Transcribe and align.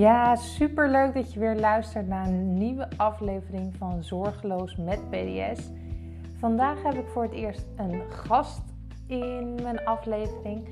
Ja, 0.00 0.36
super 0.36 0.90
leuk 0.90 1.14
dat 1.14 1.32
je 1.32 1.40
weer 1.40 1.54
luistert 1.54 2.08
naar 2.08 2.26
een 2.26 2.58
nieuwe 2.58 2.88
aflevering 2.96 3.74
van 3.76 4.02
Zorgeloos 4.02 4.76
met 4.76 5.10
PDS. 5.10 5.70
Vandaag 6.38 6.82
heb 6.82 6.94
ik 6.94 7.06
voor 7.06 7.22
het 7.22 7.32
eerst 7.32 7.66
een 7.76 8.02
gast 8.10 8.62
in 9.06 9.54
mijn 9.62 9.84
aflevering. 9.84 10.68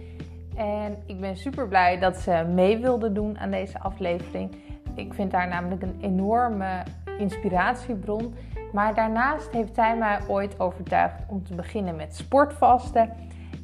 En 0.56 0.96
ik 1.06 1.20
ben 1.20 1.36
super 1.36 1.68
blij 1.68 1.98
dat 1.98 2.16
ze 2.16 2.46
mee 2.54 2.78
wilde 2.78 3.12
doen 3.12 3.38
aan 3.38 3.50
deze 3.50 3.78
aflevering. 3.78 4.56
Ik 4.94 5.14
vind 5.14 5.32
haar 5.32 5.48
namelijk 5.48 5.82
een 5.82 5.98
enorme 6.00 6.82
inspiratiebron. 7.18 8.34
Maar 8.72 8.94
daarnaast 8.94 9.50
heeft 9.50 9.74
zij 9.74 9.96
mij 9.96 10.18
ooit 10.28 10.60
overtuigd 10.60 11.22
om 11.26 11.44
te 11.44 11.54
beginnen 11.54 11.96
met 11.96 12.16
sportvasten. 12.16 13.12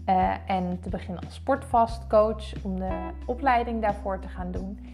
Uh, 0.09 0.31
en 0.47 0.81
te 0.81 0.89
beginnen 0.89 1.25
als 1.25 1.35
sportvastcoach 1.35 2.63
om 2.63 2.79
de 2.79 3.11
opleiding 3.27 3.83
daarvoor 3.83 4.21
te 4.21 4.29
gaan 4.29 4.51
doen. 4.51 4.94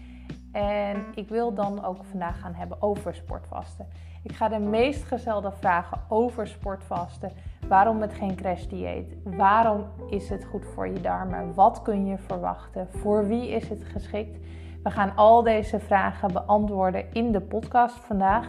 En 0.51 1.05
ik 1.15 1.29
wil 1.29 1.53
dan 1.53 1.85
ook 1.85 2.03
vandaag 2.03 2.39
gaan 2.39 2.53
hebben 2.53 2.81
over 2.81 3.15
sportvasten. 3.15 3.87
Ik 4.23 4.31
ga 4.31 4.49
de 4.49 4.59
meest 4.59 5.03
gestelde 5.03 5.51
vragen 5.51 6.01
over 6.09 6.47
sportvasten. 6.47 7.31
Waarom 7.67 8.01
het 8.01 8.13
geen 8.13 8.35
crashdieet? 8.35 9.15
Waarom 9.23 9.85
is 10.09 10.29
het 10.29 10.45
goed 10.45 10.65
voor 10.65 10.87
je 10.87 11.01
darmen? 11.01 11.53
Wat 11.53 11.81
kun 11.81 12.05
je 12.05 12.17
verwachten? 12.17 12.87
Voor 12.89 13.27
wie 13.27 13.49
is 13.49 13.69
het 13.69 13.83
geschikt? 13.83 14.39
We 14.83 14.89
gaan 14.89 15.15
al 15.15 15.43
deze 15.43 15.79
vragen 15.79 16.33
beantwoorden 16.33 17.13
in 17.13 17.31
de 17.31 17.41
podcast 17.41 17.95
vandaag. 17.95 18.47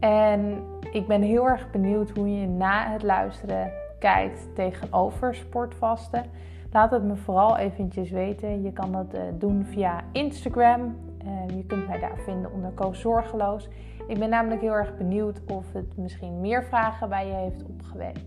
En 0.00 0.62
ik 0.92 1.06
ben 1.06 1.22
heel 1.22 1.48
erg 1.48 1.70
benieuwd 1.70 2.10
hoe 2.10 2.40
je 2.40 2.46
na 2.46 2.90
het 2.90 3.02
luisteren 3.02 3.72
kijkt 3.98 4.54
tegenover 4.54 5.34
sportvasten. 5.34 6.24
Laat 6.74 6.90
het 6.90 7.02
me 7.02 7.16
vooral 7.16 7.56
eventjes 7.56 8.10
weten. 8.10 8.62
Je 8.62 8.72
kan 8.72 8.92
dat 8.92 9.12
eh, 9.12 9.22
doen 9.38 9.64
via 9.64 10.04
Instagram. 10.12 10.96
Uh, 11.24 11.56
je 11.56 11.64
kunt 11.66 11.86
mij 11.86 11.98
daar 11.98 12.18
vinden 12.18 12.52
onder 12.52 12.70
Koos 12.70 13.00
Zorgeloos. 13.00 13.68
Ik 14.06 14.18
ben 14.18 14.28
namelijk 14.28 14.60
heel 14.60 14.72
erg 14.72 14.96
benieuwd 14.96 15.40
of 15.46 15.72
het 15.72 15.96
misschien 15.96 16.40
meer 16.40 16.64
vragen 16.64 17.08
bij 17.08 17.26
je 17.26 17.32
heeft 17.32 17.64
opgewekt. 17.64 18.24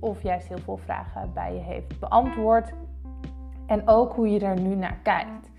Of 0.00 0.22
juist 0.22 0.48
heel 0.48 0.58
veel 0.58 0.76
vragen 0.76 1.30
bij 1.34 1.54
je 1.54 1.60
heeft 1.60 2.00
beantwoord. 2.00 2.72
En 3.66 3.88
ook 3.88 4.12
hoe 4.12 4.30
je 4.30 4.40
er 4.40 4.60
nu 4.60 4.74
naar 4.74 4.98
kijkt. 5.02 5.50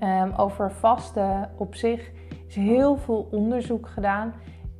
Um, 0.00 0.32
over 0.36 0.72
vasten 0.72 1.50
op 1.56 1.74
zich 1.74 2.10
is 2.46 2.54
heel 2.54 2.96
veel 2.96 3.28
onderzoek 3.30 3.88
gedaan. 3.88 4.34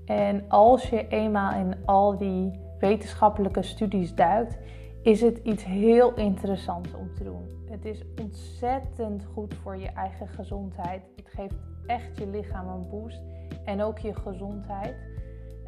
En 0.05 0.45
als 0.49 0.89
je 0.89 1.09
eenmaal 1.09 1.53
in 1.53 1.75
al 1.85 2.17
die 2.17 2.61
wetenschappelijke 2.79 3.63
studies 3.63 4.15
duikt, 4.15 4.59
is 5.07 5.21
het 5.21 5.41
iets 5.43 5.65
heel 5.65 6.15
interessants 6.15 6.95
om 6.95 7.15
te 7.15 7.25
doen. 7.25 7.65
Het 7.71 7.85
is 7.85 8.03
ontzettend 8.21 9.25
goed 9.33 9.55
voor 9.55 9.77
je 9.77 9.89
eigen 9.89 10.29
gezondheid. 10.29 11.03
Het 11.17 11.29
geeft 11.29 11.55
echt 11.87 12.19
je 12.19 12.27
lichaam 12.27 12.69
een 12.69 12.89
boost 12.91 13.23
en 13.65 13.83
ook 13.83 13.99
je 13.99 14.15
gezondheid. 14.15 14.95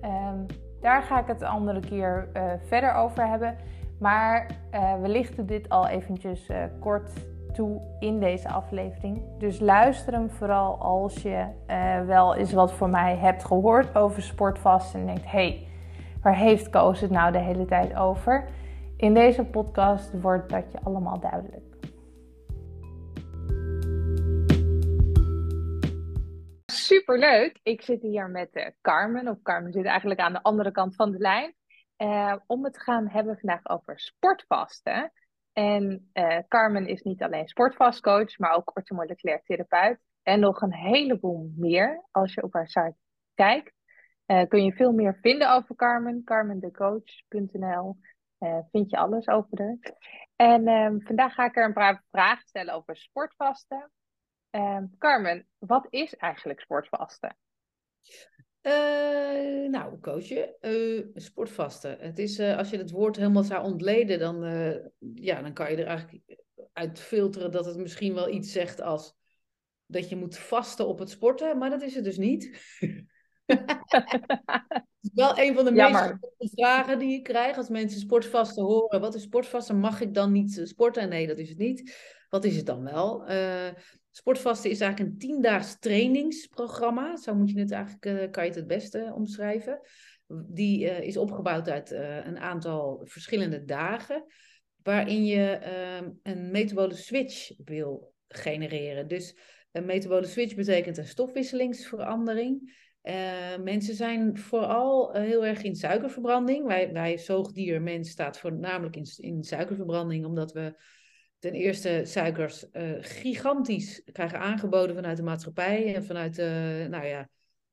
Um, 0.05 0.47
daar 0.81 1.03
ga 1.03 1.20
ik 1.20 1.27
het 1.27 1.39
de 1.39 1.47
andere 1.47 1.81
keer 1.81 2.28
uh, 2.36 2.42
verder 2.66 2.94
over 2.94 3.28
hebben. 3.28 3.56
Maar 3.98 4.47
uh, 4.75 5.00
we 5.00 5.09
lichten 5.09 5.47
dit 5.47 5.69
al 5.69 5.89
eventjes 5.89 6.48
uh, 6.48 6.56
kort 6.81 7.11
toe 7.53 7.81
in 7.98 8.20
deze 8.20 8.48
aflevering. 8.48 9.22
Dus 9.39 9.61
luister 9.61 10.12
hem 10.12 10.31
vooral 10.31 10.78
als 10.78 11.22
je 11.22 11.47
wel 12.06 12.34
eens 12.34 12.53
wat 12.53 12.72
voor 12.72 12.91
mij 12.91 13.16
hebt 13.16 13.44
gehoord 13.44 13.97
over 13.97 14.22
sportvast 14.22 14.94
en 14.94 15.06
denkt: 15.06 15.31
hey, 15.31 15.66
waar 16.22 16.36
heeft 16.36 16.70
Koos 16.70 17.00
het 17.00 17.11
nou 17.11 17.33
de 17.33 17.39
hele 17.39 17.64
tijd 17.64 17.97
over? 17.97 18.44
In 18.99 19.15
deze 19.15 19.45
podcast 19.45 20.21
wordt 20.21 20.51
dat 20.51 20.73
je 20.73 20.81
allemaal 20.81 21.21
duidelijk. 21.21 21.77
Superleuk! 26.67 27.59
Ik 27.63 27.83
zit 27.83 28.03
hier 28.03 28.31
met 28.31 28.56
uh, 28.56 28.67
Carmen, 28.81 29.28
of 29.28 29.43
Carmen 29.43 29.72
zit 29.72 29.84
eigenlijk 29.84 30.21
aan 30.21 30.33
de 30.33 30.43
andere 30.43 30.71
kant 30.71 30.95
van 30.95 31.11
de 31.11 31.19
lijn, 31.19 31.55
uh, 31.99 32.37
om 32.47 32.65
het 32.65 32.72
te 32.72 32.81
gaan 32.81 33.09
hebben 33.09 33.39
vandaag 33.39 33.69
over 33.69 34.00
sportvasten. 34.00 35.12
En 35.53 36.11
uh, 36.12 36.39
Carmen 36.49 36.87
is 36.87 37.03
niet 37.03 37.22
alleen 37.22 37.49
sportvastcoach, 37.49 38.39
maar 38.39 38.56
ook 38.56 38.77
orthomoleculair 38.77 39.43
therapeut. 39.43 39.99
En 40.22 40.41
nog 40.41 40.61
een 40.61 40.75
heleboel 40.75 41.53
meer. 41.56 42.05
Als 42.11 42.34
je 42.34 42.43
op 42.43 42.53
haar 42.53 42.69
site 42.69 42.97
kijkt, 43.34 43.72
kun 44.49 44.65
je 44.65 44.72
veel 44.72 44.93
meer 44.93 45.19
vinden 45.21 45.55
over 45.55 45.77
Carmen. 45.77 46.25
carmendecoach.nl 46.25 47.97
uh, 48.38 48.59
vind 48.71 48.91
je 48.91 48.97
alles 48.97 49.28
over 49.28 49.59
haar. 49.59 49.97
En 50.37 50.69
um, 50.69 51.03
vandaag 51.03 51.34
ga 51.34 51.44
ik 51.44 51.56
er 51.56 51.65
een 51.65 51.72
paar 51.72 52.04
vragen 52.10 52.47
stellen 52.47 52.75
over 52.75 52.97
sportvasten. 52.97 53.91
Um, 54.50 54.94
Carmen, 54.99 55.49
wat 55.59 55.87
is 55.91 56.16
eigenlijk 56.16 56.60
sportvasten? 56.60 57.37
Uh, 58.62 59.69
nou, 59.69 60.00
coachje, 60.00 60.56
uh, 60.60 61.06
sportvasten. 61.15 61.98
Het 62.00 62.19
is, 62.19 62.41
als 62.41 62.71
je 62.71 62.77
het 62.77 62.91
woord 62.91 63.16
helemaal 63.16 63.43
zou 63.43 63.65
ontleden, 63.65 64.19
dan, 64.19 64.43
ja, 65.15 65.43
dan 65.43 65.53
kan 65.53 65.71
je 65.71 65.77
er 65.77 65.87
eigenlijk 65.87 66.44
uit 66.72 67.00
filteren 67.00 67.50
dat 67.50 67.65
het 67.65 67.77
misschien 67.77 68.15
wel 68.15 68.28
iets 68.28 68.53
zegt 68.53 68.81
als 68.81 69.16
dat 69.87 70.09
je 70.09 70.16
moet 70.16 70.38
vasten 70.38 70.87
op 70.87 70.98
het 70.98 71.10
sporten, 71.10 71.59
maar 71.59 71.71
dat 71.71 71.82
is 71.82 71.94
het 71.94 72.04
dus 72.04 72.19
niet. 72.19 72.44
is 75.00 75.10
wel 75.14 75.38
een 75.38 75.54
van 75.54 75.64
de 75.64 75.70
meest 75.70 76.53
vragen 76.54 76.98
die 76.98 77.14
ik 77.14 77.22
krijg 77.22 77.56
als 77.56 77.69
mensen 77.69 78.00
sportvasten 78.00 78.64
horen. 78.64 79.00
Wat 79.00 79.14
is 79.14 79.22
sportvasten? 79.22 79.78
Mag 79.78 80.00
ik 80.00 80.14
dan 80.14 80.32
niet 80.32 80.60
sporten? 80.64 81.09
Nee, 81.09 81.26
dat 81.26 81.38
is 81.38 81.48
het 81.48 81.59
niet. 81.59 81.97
Wat 82.28 82.44
is 82.44 82.56
het 82.56 82.66
dan 82.66 82.84
wel? 82.84 83.31
Uh, 83.31 83.69
sportvasten 84.10 84.70
is 84.70 84.81
eigenlijk 84.81 85.10
een 85.10 85.19
tiendaags 85.19 85.78
trainingsprogramma. 85.78 87.16
Zo 87.16 87.34
moet 87.34 87.50
je 87.50 87.60
het 87.60 87.70
eigenlijk, 87.70 88.06
uh, 88.06 88.31
kan 88.31 88.42
je 88.42 88.48
het 88.48 88.59
het 88.59 88.66
beste 88.66 89.12
omschrijven. 89.14 89.80
Die 90.26 90.84
uh, 90.84 91.00
is 91.00 91.16
opgebouwd 91.16 91.69
uit 91.69 91.91
een 92.25 92.38
aantal 92.38 93.00
verschillende 93.04 93.65
dagen. 93.65 94.25
Waarin 94.82 95.25
je 95.25 95.50
ehm, 95.50 96.10
een 96.22 96.50
metabole 96.50 96.94
switch 96.94 97.50
wil 97.65 98.12
genereren. 98.28 99.09
Dus 99.09 99.36
een 99.72 99.84
metabole 99.84 100.26
switch 100.26 100.54
betekent 100.54 100.97
een 100.97 101.06
stofwisselingsverandering. 101.06 102.86
Uh, 103.09 103.65
mensen 103.65 103.95
zijn 103.95 104.39
vooral 104.39 105.17
uh, 105.17 105.23
heel 105.23 105.47
erg 105.47 105.63
in 105.63 105.77
suikerverbranding. 105.77 106.67
Wij, 106.67 106.93
wij 106.93 107.19
zoogdiermens 107.19 108.11
staat 108.11 108.39
voornamelijk 108.39 108.97
in, 108.97 109.07
in 109.17 109.43
suikerverbranding, 109.43 110.27
omdat 110.27 110.53
we 110.53 110.75
ten 111.39 111.53
eerste 111.53 112.01
suikers 112.05 112.67
uh, 112.73 112.97
gigantisch 113.01 114.03
krijgen 114.13 114.39
aangeboden 114.39 114.95
vanuit 114.95 115.17
de 115.17 115.23
maatschappij 115.23 115.95
en 115.95 116.05
vanuit 116.05 116.37
nou 116.91 117.07
ja, 117.07 117.29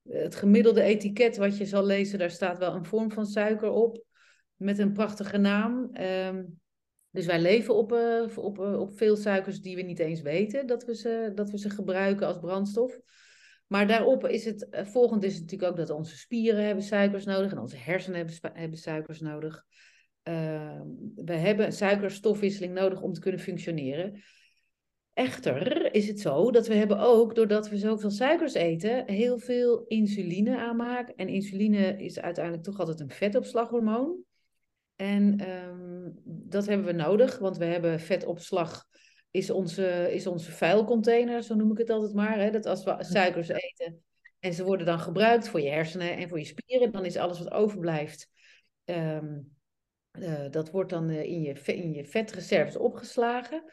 het 0.09 0.35
gemiddelde 0.35 0.81
etiket 0.81 1.37
wat 1.37 1.57
je 1.57 1.65
zal 1.65 1.85
lezen, 1.85 2.19
daar 2.19 2.29
staat 2.29 2.57
wel 2.57 2.75
een 2.75 2.85
vorm 2.85 3.11
van 3.11 3.25
suiker 3.25 3.69
op 3.69 4.03
met 4.55 4.79
een 4.79 4.93
prachtige 4.93 5.37
naam. 5.37 5.89
Um, 6.01 6.59
dus 7.09 7.25
wij 7.25 7.41
leven 7.41 7.75
op, 7.75 7.91
op, 8.35 8.59
op 8.59 8.97
veel 8.97 9.15
suikers 9.15 9.61
die 9.61 9.75
we 9.75 9.81
niet 9.81 9.99
eens 9.99 10.21
weten 10.21 10.67
dat 10.67 10.85
we 10.85 10.95
ze, 10.95 11.31
dat 11.35 11.49
we 11.49 11.59
ze 11.59 11.69
gebruiken 11.69 12.27
als 12.27 12.39
brandstof. 12.39 12.99
Maar 13.75 13.87
daarop 13.87 14.27
is 14.27 14.45
het, 14.45 14.67
uh, 14.71 14.85
volgend 14.85 15.23
is 15.23 15.33
het 15.33 15.41
natuurlijk 15.41 15.71
ook 15.71 15.77
dat 15.77 15.89
onze 15.89 16.17
spieren 16.17 16.65
hebben 16.65 16.83
suikers 16.83 17.25
nodig 17.25 17.51
en 17.51 17.57
onze 17.57 17.77
hersenen 17.77 18.17
hebben, 18.17 18.51
hebben 18.53 18.77
suikers 18.77 19.19
nodig. 19.19 19.65
Uh, 20.23 20.81
we 21.15 21.33
hebben 21.33 21.73
suikerstofwisseling 21.73 22.73
nodig 22.73 23.01
om 23.01 23.13
te 23.13 23.19
kunnen 23.19 23.39
functioneren. 23.39 24.23
Echter 25.13 25.93
is 25.93 26.07
het 26.07 26.19
zo 26.19 26.51
dat 26.51 26.67
we 26.67 26.73
hebben 26.73 26.99
ook, 26.99 27.35
doordat 27.35 27.69
we 27.69 27.77
zoveel 27.77 28.11
suikers 28.11 28.53
eten, 28.53 29.11
heel 29.11 29.39
veel 29.39 29.85
insuline 29.87 30.57
aanmaken. 30.57 31.15
En 31.15 31.27
insuline 31.27 32.03
is 32.03 32.19
uiteindelijk 32.19 32.63
toch 32.63 32.79
altijd 32.79 32.99
een 32.99 33.11
vetopslaghormoon. 33.11 34.17
En 34.95 35.49
um, 35.49 36.21
dat 36.23 36.65
hebben 36.65 36.85
we 36.85 36.91
nodig, 36.91 37.37
want 37.37 37.57
we 37.57 37.65
hebben 37.65 37.99
vetopslag 37.99 38.85
is 39.35 39.49
onze, 39.49 40.13
is 40.13 40.27
onze 40.27 40.51
vuilcontainer, 40.51 41.43
zo 41.43 41.55
noem 41.55 41.71
ik 41.71 41.77
het 41.77 41.89
altijd 41.89 42.13
maar. 42.13 42.39
Hè? 42.39 42.51
Dat 42.51 42.65
als 42.65 42.83
we 42.83 42.95
suikers 42.99 43.47
eten 43.47 44.03
en 44.39 44.53
ze 44.53 44.63
worden 44.63 44.85
dan 44.85 44.99
gebruikt 44.99 45.47
voor 45.47 45.61
je 45.61 45.69
hersenen 45.69 46.17
en 46.17 46.29
voor 46.29 46.39
je 46.39 46.45
spieren, 46.45 46.91
dan 46.91 47.05
is 47.05 47.17
alles 47.17 47.39
wat 47.39 47.51
overblijft, 47.51 48.29
um, 48.85 49.55
uh, 50.19 50.49
dat 50.51 50.71
wordt 50.71 50.89
dan 50.89 51.09
uh, 51.09 51.23
in, 51.23 51.41
je, 51.41 51.53
in 51.65 51.93
je 51.93 52.05
vetreserves 52.05 52.77
opgeslagen. 52.77 53.63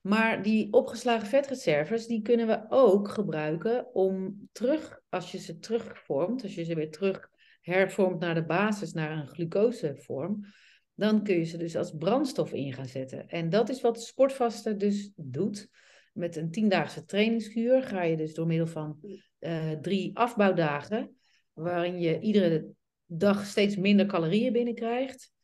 Maar 0.00 0.42
die 0.42 0.72
opgeslagen 0.72 1.26
vetreserves, 1.26 2.06
die 2.06 2.22
kunnen 2.22 2.46
we 2.46 2.66
ook 2.68 3.08
gebruiken 3.08 3.94
om 3.94 4.48
terug, 4.52 5.00
als 5.08 5.32
je 5.32 5.38
ze 5.38 5.58
terugvormt, 5.58 6.42
als 6.42 6.54
je 6.54 6.64
ze 6.64 6.74
weer 6.74 6.90
terug 6.90 7.28
hervormt 7.60 8.20
naar 8.20 8.34
de 8.34 8.44
basis, 8.44 8.92
naar 8.92 9.10
een 9.10 9.28
glucosevorm, 9.28 10.46
dan 10.96 11.22
kun 11.22 11.38
je 11.38 11.44
ze 11.44 11.56
dus 11.56 11.76
als 11.76 11.94
brandstof 11.98 12.52
in 12.52 12.72
gaan 12.72 12.88
zetten. 12.88 13.28
En 13.28 13.50
dat 13.50 13.68
is 13.68 13.80
wat 13.80 14.02
sportvasten 14.02 14.78
dus 14.78 15.12
doet. 15.16 15.68
Met 16.12 16.36
een 16.36 16.50
tiendaagse 16.50 17.04
trainingskuur 17.04 17.82
ga 17.82 18.02
je 18.02 18.16
dus 18.16 18.34
door 18.34 18.46
middel 18.46 18.66
van 18.66 18.98
uh, 19.40 19.70
drie 19.70 20.16
afbouwdagen, 20.16 21.16
waarin 21.52 22.00
je 22.00 22.20
iedere 22.20 22.66
dag 23.06 23.46
steeds 23.46 23.76
minder 23.76 24.06
calorieën 24.06 24.52
binnenkrijgt, 24.52 25.34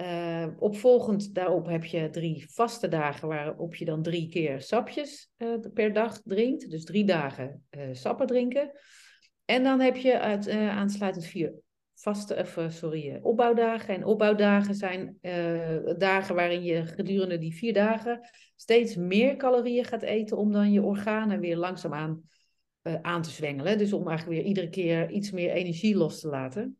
Uh, 0.00 0.46
opvolgend 0.58 1.34
daarop 1.34 1.66
heb 1.66 1.84
je 1.84 2.10
drie 2.10 2.46
vaste 2.50 2.88
dagen 2.88 3.28
waarop 3.28 3.74
je 3.74 3.84
dan 3.84 4.02
drie 4.02 4.28
keer 4.28 4.60
sapjes 4.60 5.30
uh, 5.36 5.54
per 5.74 5.92
dag 5.92 6.20
drinkt. 6.24 6.70
Dus 6.70 6.84
drie 6.84 7.04
dagen 7.04 7.64
sappen 7.92 8.26
drinken. 8.26 8.70
En 9.44 9.62
dan 9.62 9.80
heb 9.80 9.96
je 9.96 10.18
uit, 10.18 10.48
aansluitend 10.50 11.24
vier 11.24 11.54
vaste, 11.96 12.34
of, 12.34 12.58
sorry, 12.68 13.18
opbouwdagen. 13.22 13.94
En 13.94 14.04
opbouwdagen 14.04 14.74
zijn 14.74 15.18
dagen 15.98 16.34
waarin 16.34 16.62
je 16.62 16.86
gedurende 16.86 17.38
die 17.38 17.54
vier 17.54 17.72
dagen 17.72 18.20
steeds 18.56 18.96
meer 18.96 19.36
calorieën 19.36 19.84
gaat 19.84 20.02
eten 20.02 20.36
om 20.36 20.52
dan 20.52 20.72
je 20.72 20.82
organen 20.82 21.40
weer 21.40 21.56
langzaamaan 21.56 22.22
aan 23.02 23.22
te 23.22 23.30
zwengelen. 23.30 23.78
Dus 23.78 23.92
om 23.92 24.08
eigenlijk 24.08 24.38
weer 24.38 24.48
iedere 24.48 24.68
keer 24.68 25.10
iets 25.10 25.30
meer 25.30 25.50
energie 25.50 25.96
los 25.96 26.20
te 26.20 26.28
laten. 26.28 26.76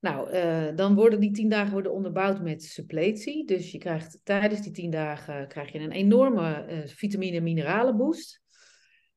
Nou, 0.00 0.32
uh, 0.32 0.76
dan 0.76 0.94
worden 0.94 1.20
die 1.20 1.30
tien 1.30 1.48
dagen 1.48 1.72
worden 1.72 1.92
onderbouwd 1.92 2.42
met 2.42 2.62
suppletie. 2.62 3.46
Dus 3.46 3.70
je 3.70 3.78
krijgt 3.78 4.20
tijdens 4.22 4.62
die 4.62 4.72
tien 4.72 4.90
dagen 4.90 5.48
krijg 5.48 5.72
je 5.72 5.78
een 5.78 5.92
enorme 5.92 6.66
uh, 6.70 6.78
vitamine- 6.86 7.40
mineralen 7.40 7.96
boost. 7.96 8.42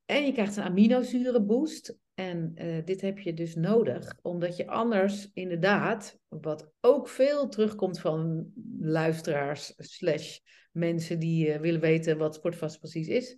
En 0.04 0.26
je 0.26 0.32
krijgt 0.32 0.56
een 0.56 0.62
aminozuren 0.62 1.46
boost. 1.46 1.98
En 2.14 2.52
uh, 2.54 2.84
dit 2.84 3.00
heb 3.00 3.18
je 3.18 3.34
dus 3.34 3.54
nodig, 3.54 4.18
omdat 4.22 4.56
je 4.56 4.66
anders 4.66 5.30
inderdaad, 5.34 6.18
wat 6.28 6.72
ook 6.80 7.08
veel 7.08 7.48
terugkomt 7.48 8.00
van 8.00 8.52
luisteraars 8.80 9.72
slash 9.76 10.38
mensen 10.72 11.18
die 11.18 11.58
willen 11.58 11.80
weten 11.80 12.18
wat 12.18 12.34
sportvast 12.34 12.78
precies 12.78 13.08
is, 13.08 13.36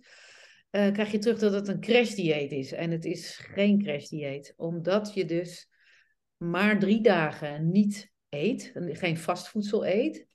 krijg 0.69 1.11
je 1.11 1.17
terug 1.17 1.39
dat 1.39 1.53
het 1.53 1.67
een 1.67 1.79
crashdieet 1.79 2.51
is. 2.51 2.71
En 2.71 2.91
het 2.91 3.05
is 3.05 3.37
geen 3.37 3.83
crashdieet, 3.83 4.53
omdat 4.55 5.13
je 5.13 5.25
dus 5.25 5.69
maar 6.37 6.79
drie 6.79 7.01
dagen 7.01 7.71
niet 7.71 8.11
eet, 8.29 8.71
geen 8.73 9.17
vastvoedsel 9.17 9.85
eet, 9.85 10.27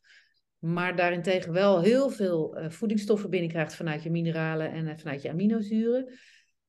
maar 0.58 0.96
daarentegen 0.96 1.52
wel 1.52 1.82
heel 1.82 2.10
veel 2.10 2.58
voedingsstoffen 2.68 3.30
binnenkrijgt 3.30 3.74
vanuit 3.74 4.02
je 4.02 4.10
mineralen 4.10 4.72
en 4.72 4.98
vanuit 4.98 5.22
je 5.22 5.30
aminozuren. 5.30 6.18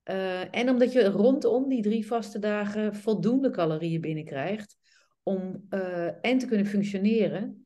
Uh, 0.05 0.55
en 0.55 0.69
omdat 0.69 0.91
je 0.91 1.03
rondom 1.03 1.69
die 1.69 1.81
drie 1.81 2.07
vaste 2.07 2.39
dagen 2.39 2.95
voldoende 2.95 3.49
calorieën 3.49 4.01
binnenkrijgt 4.01 4.77
om 5.23 5.65
en 6.21 6.37
te 6.37 6.45
kunnen 6.47 6.65
functioneren 6.65 7.65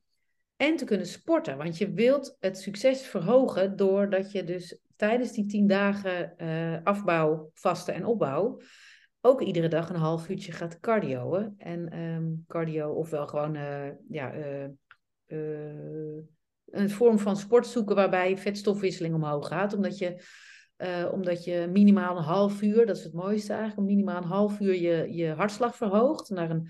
en 0.55 0.75
te 0.75 0.85
kunnen 0.85 1.07
sporten. 1.07 1.57
Want 1.57 1.77
je 1.77 1.91
wilt 1.91 2.37
het 2.39 2.57
succes 2.57 3.01
verhogen 3.01 3.75
doordat 3.75 4.31
je 4.31 4.43
dus 4.43 4.79
tijdens 4.95 5.31
die 5.31 5.45
tien 5.45 5.67
dagen 5.67 6.35
afbouw, 6.83 7.51
vasten 7.53 7.93
en 7.93 8.05
opbouw 8.05 8.59
ook 9.25 9.41
iedere 9.41 9.67
dag 9.67 9.89
een 9.89 9.95
half 9.95 10.29
uurtje 10.29 10.51
gaat 10.51 10.79
cardioën. 10.79 11.53
En 11.57 11.99
um, 11.99 12.43
cardio, 12.47 12.91
ofwel 12.91 13.27
gewoon 13.27 13.55
uh, 13.55 13.87
ja, 14.09 14.35
uh, 14.35 14.67
uh, 15.27 16.23
een 16.65 16.89
vorm 16.89 17.19
van 17.19 17.37
sport 17.37 17.67
zoeken 17.67 17.95
waarbij 17.95 18.37
vetstofwisseling 18.37 19.15
omhoog 19.15 19.47
gaat. 19.47 19.73
Omdat 19.73 19.97
je, 19.97 20.23
omdat 21.11 21.43
je 21.43 21.67
minimaal 21.71 22.17
een 22.17 22.23
half 22.23 22.61
uur, 22.61 22.85
dat 22.85 22.97
is 22.97 23.03
het 23.03 23.13
mooiste 23.13 23.53
eigenlijk, 23.53 23.87
minimaal 23.87 24.17
een 24.17 24.27
half 24.27 24.59
uur 24.59 24.75
je, 24.75 25.13
je 25.13 25.27
hartslag 25.31 25.75
verhoogt 25.75 26.29
naar 26.29 26.49
een, 26.49 26.67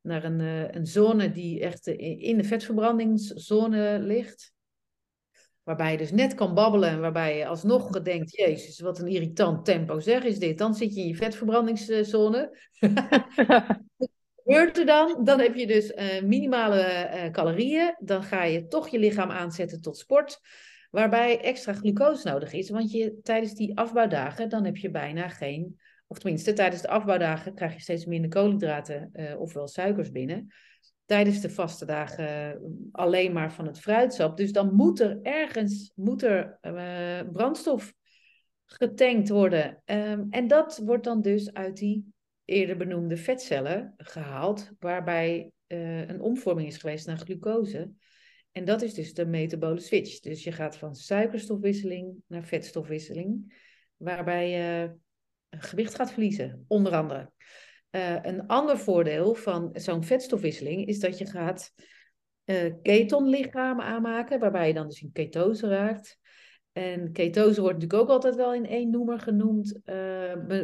naar 0.00 0.24
een, 0.24 0.40
een 0.76 0.86
zone 0.86 1.30
die 1.30 1.60
echt 1.60 1.86
in 1.86 2.36
de 2.36 2.44
vetverbrandingszone 2.44 3.98
ligt. 3.98 4.54
Waarbij 5.66 5.92
je 5.92 5.98
dus 5.98 6.12
net 6.12 6.34
kan 6.34 6.54
babbelen 6.54 6.88
en 6.88 7.00
waarbij 7.00 7.36
je 7.36 7.46
alsnog 7.46 8.02
denkt, 8.02 8.36
jezus, 8.36 8.80
wat 8.80 8.98
een 8.98 9.06
irritant 9.06 9.64
tempo 9.64 10.00
zeg 10.00 10.24
is 10.24 10.38
dit. 10.38 10.58
Dan 10.58 10.74
zit 10.74 10.94
je 10.94 11.00
in 11.00 11.06
je 11.06 11.16
vetverbrandingszone. 11.16 12.58
Gebeurt 14.44 14.78
er 14.78 14.86
dan? 14.86 15.24
Dan 15.24 15.40
heb 15.40 15.54
je 15.54 15.66
dus 15.66 15.90
uh, 15.90 16.22
minimale 16.22 17.28
calorieën. 17.32 17.96
Dan 17.98 18.22
ga 18.22 18.44
je 18.44 18.66
toch 18.66 18.88
je 18.88 18.98
lichaam 18.98 19.30
aanzetten 19.30 19.80
tot 19.80 19.98
sport. 19.98 20.40
Waarbij 20.90 21.40
extra 21.40 21.72
glucose 21.72 22.28
nodig 22.28 22.52
is. 22.52 22.70
Want 22.70 22.90
je, 22.90 23.18
tijdens 23.22 23.54
die 23.54 23.78
afbouwdagen, 23.78 24.48
dan 24.48 24.64
heb 24.64 24.76
je 24.76 24.90
bijna 24.90 25.28
geen... 25.28 25.80
Of 26.08 26.18
tenminste, 26.18 26.52
tijdens 26.52 26.82
de 26.82 26.88
afbouwdagen 26.88 27.54
krijg 27.54 27.74
je 27.74 27.80
steeds 27.80 28.04
minder 28.04 28.30
koolhydraten 28.30 29.10
uh, 29.12 29.40
ofwel 29.40 29.68
suikers 29.68 30.10
binnen 30.10 30.48
tijdens 31.06 31.40
de 31.40 31.50
vaste 31.50 31.84
dagen 31.84 32.28
eh, 32.28 32.60
alleen 32.92 33.32
maar 33.32 33.52
van 33.52 33.66
het 33.66 33.80
fruitsap. 33.80 34.36
Dus 34.36 34.52
dan 34.52 34.74
moet 34.74 35.00
er 35.00 35.18
ergens 35.22 35.92
moet 35.94 36.22
er, 36.22 36.58
uh, 36.62 37.30
brandstof 37.32 37.94
getankt 38.64 39.28
worden. 39.28 39.82
Um, 39.84 40.26
en 40.30 40.46
dat 40.46 40.80
wordt 40.84 41.04
dan 41.04 41.22
dus 41.22 41.52
uit 41.52 41.76
die 41.76 42.12
eerder 42.44 42.76
benoemde 42.76 43.16
vetcellen 43.16 43.94
gehaald, 43.96 44.70
waarbij 44.78 45.50
uh, 45.68 46.08
een 46.08 46.20
omvorming 46.20 46.68
is 46.68 46.76
geweest 46.76 47.06
naar 47.06 47.18
glucose. 47.18 47.90
En 48.56 48.64
dat 48.64 48.82
is 48.82 48.94
dus 48.94 49.14
de 49.14 49.26
metabole 49.26 49.80
switch. 49.80 50.20
Dus 50.20 50.44
je 50.44 50.52
gaat 50.52 50.76
van 50.76 50.94
suikerstofwisseling 50.94 52.22
naar 52.26 52.44
vetstofwisseling, 52.44 53.54
waarbij 53.96 54.50
je 54.50 54.94
gewicht 55.50 55.94
gaat 55.94 56.12
verliezen, 56.12 56.64
onder 56.68 56.92
andere. 56.92 57.30
Uh, 57.90 58.18
een 58.22 58.46
ander 58.46 58.78
voordeel 58.78 59.34
van 59.34 59.70
zo'n 59.72 60.04
vetstofwisseling 60.04 60.86
is 60.86 60.98
dat 60.98 61.18
je 61.18 61.26
gaat 61.26 61.72
uh, 62.44 62.74
ketonlichamen 62.82 63.84
aanmaken, 63.84 64.38
waarbij 64.38 64.68
je 64.68 64.74
dan 64.74 64.86
dus 64.86 65.02
in 65.02 65.12
ketose 65.12 65.68
raakt. 65.68 66.18
En 66.72 67.12
ketose 67.12 67.60
wordt 67.60 67.78
natuurlijk 67.78 68.02
ook 68.02 68.14
altijd 68.14 68.34
wel 68.34 68.54
in 68.54 68.66
één 68.66 68.90
noemer 68.90 69.20
genoemd, 69.20 69.80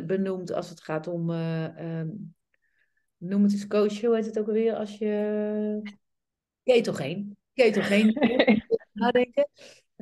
benoemd 0.06 0.53
als 0.53 0.69
het 0.69 0.83
gaat 0.83 1.06
om, 1.06 1.31
um, 1.31 2.35
noem 3.17 3.43
het 3.43 3.53
eens 3.53 3.67
coach, 3.67 4.00
hoe 4.00 4.15
heet 4.15 4.27
het 4.27 4.39
ook 4.39 4.47
alweer 4.47 4.75
als 4.75 4.99
je... 4.99 5.97
Ketogeen. 6.62 7.37
Ketogeen 7.55 8.17
nadenken. 8.93 9.49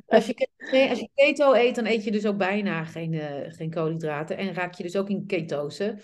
Als 0.05 0.25
je, 0.25 0.47
als 0.89 0.99
je 0.99 1.09
keto 1.13 1.53
eet, 1.53 1.75
dan 1.75 1.85
eet 1.85 2.03
je 2.03 2.11
dus 2.11 2.25
ook 2.25 2.37
bijna 2.37 2.83
geen, 2.83 3.21
geen 3.51 3.69
koolhydraten 3.69 4.37
en 4.37 4.53
raak 4.53 4.73
je 4.73 4.83
dus 4.83 4.95
ook 4.95 5.09
in 5.09 5.25
ketose. 5.25 5.97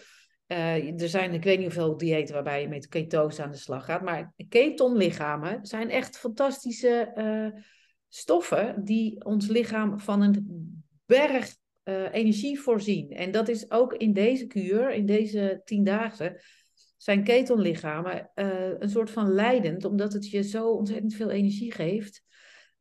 Uh, 0.47 1.01
er 1.01 1.09
zijn, 1.09 1.33
ik 1.33 1.43
weet 1.43 1.57
niet 1.57 1.73
hoeveel 1.73 1.97
diëten 1.97 2.33
waarbij 2.33 2.61
je 2.61 2.67
met 2.67 2.87
ketose 2.87 3.43
aan 3.43 3.51
de 3.51 3.57
slag 3.57 3.85
gaat. 3.85 4.01
Maar 4.01 4.33
ketonlichamen 4.49 5.65
zijn 5.65 5.89
echt 5.89 6.17
fantastische 6.17 7.11
uh, 7.15 7.61
stoffen 8.07 8.83
die 8.83 9.25
ons 9.25 9.47
lichaam 9.47 9.99
van 9.99 10.21
een 10.21 10.83
berg 11.05 11.55
energie 12.11 12.59
voorzien. 12.59 13.09
En 13.09 13.31
dat 13.31 13.47
is 13.47 13.71
ook 13.71 13.93
in 13.93 14.13
deze 14.13 14.47
kuur, 14.47 14.89
in 14.89 15.05
deze 15.05 15.61
tiendaagse, 15.63 16.41
zijn 17.07 17.23
ketonlichamen 17.23 18.31
een 18.79 18.89
soort 18.89 19.09
van 19.09 19.31
leidend. 19.31 19.85
Omdat 19.85 20.13
het 20.13 20.29
je 20.29 20.43
zo 20.43 20.69
ontzettend 20.69 21.13
veel 21.13 21.29
energie 21.29 21.71
geeft. 21.71 22.23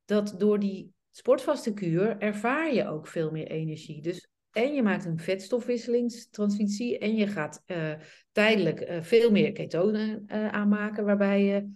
Dat 0.04 0.34
door 0.38 0.58
die 0.58 0.92
sportvaste 1.10 1.72
kuur 1.72 2.18
ervaar 2.18 2.74
je 2.74 2.88
ook 2.88 3.06
veel 3.06 3.30
meer 3.30 3.46
energie. 3.46 4.02
Dus 4.02 4.28
en 4.52 4.74
je 4.74 4.82
maakt 4.82 5.04
een 5.04 5.18
vetstofwisselingstransitie 5.18 6.98
en 6.98 7.16
je 7.16 7.26
gaat 7.26 7.62
uh, 7.66 7.92
tijdelijk 8.32 8.80
uh, 8.80 9.02
veel 9.02 9.30
meer 9.30 9.52
ketonen 9.52 10.24
aanmaken, 10.50 11.04
waarbij 11.04 11.44
je 11.44 11.68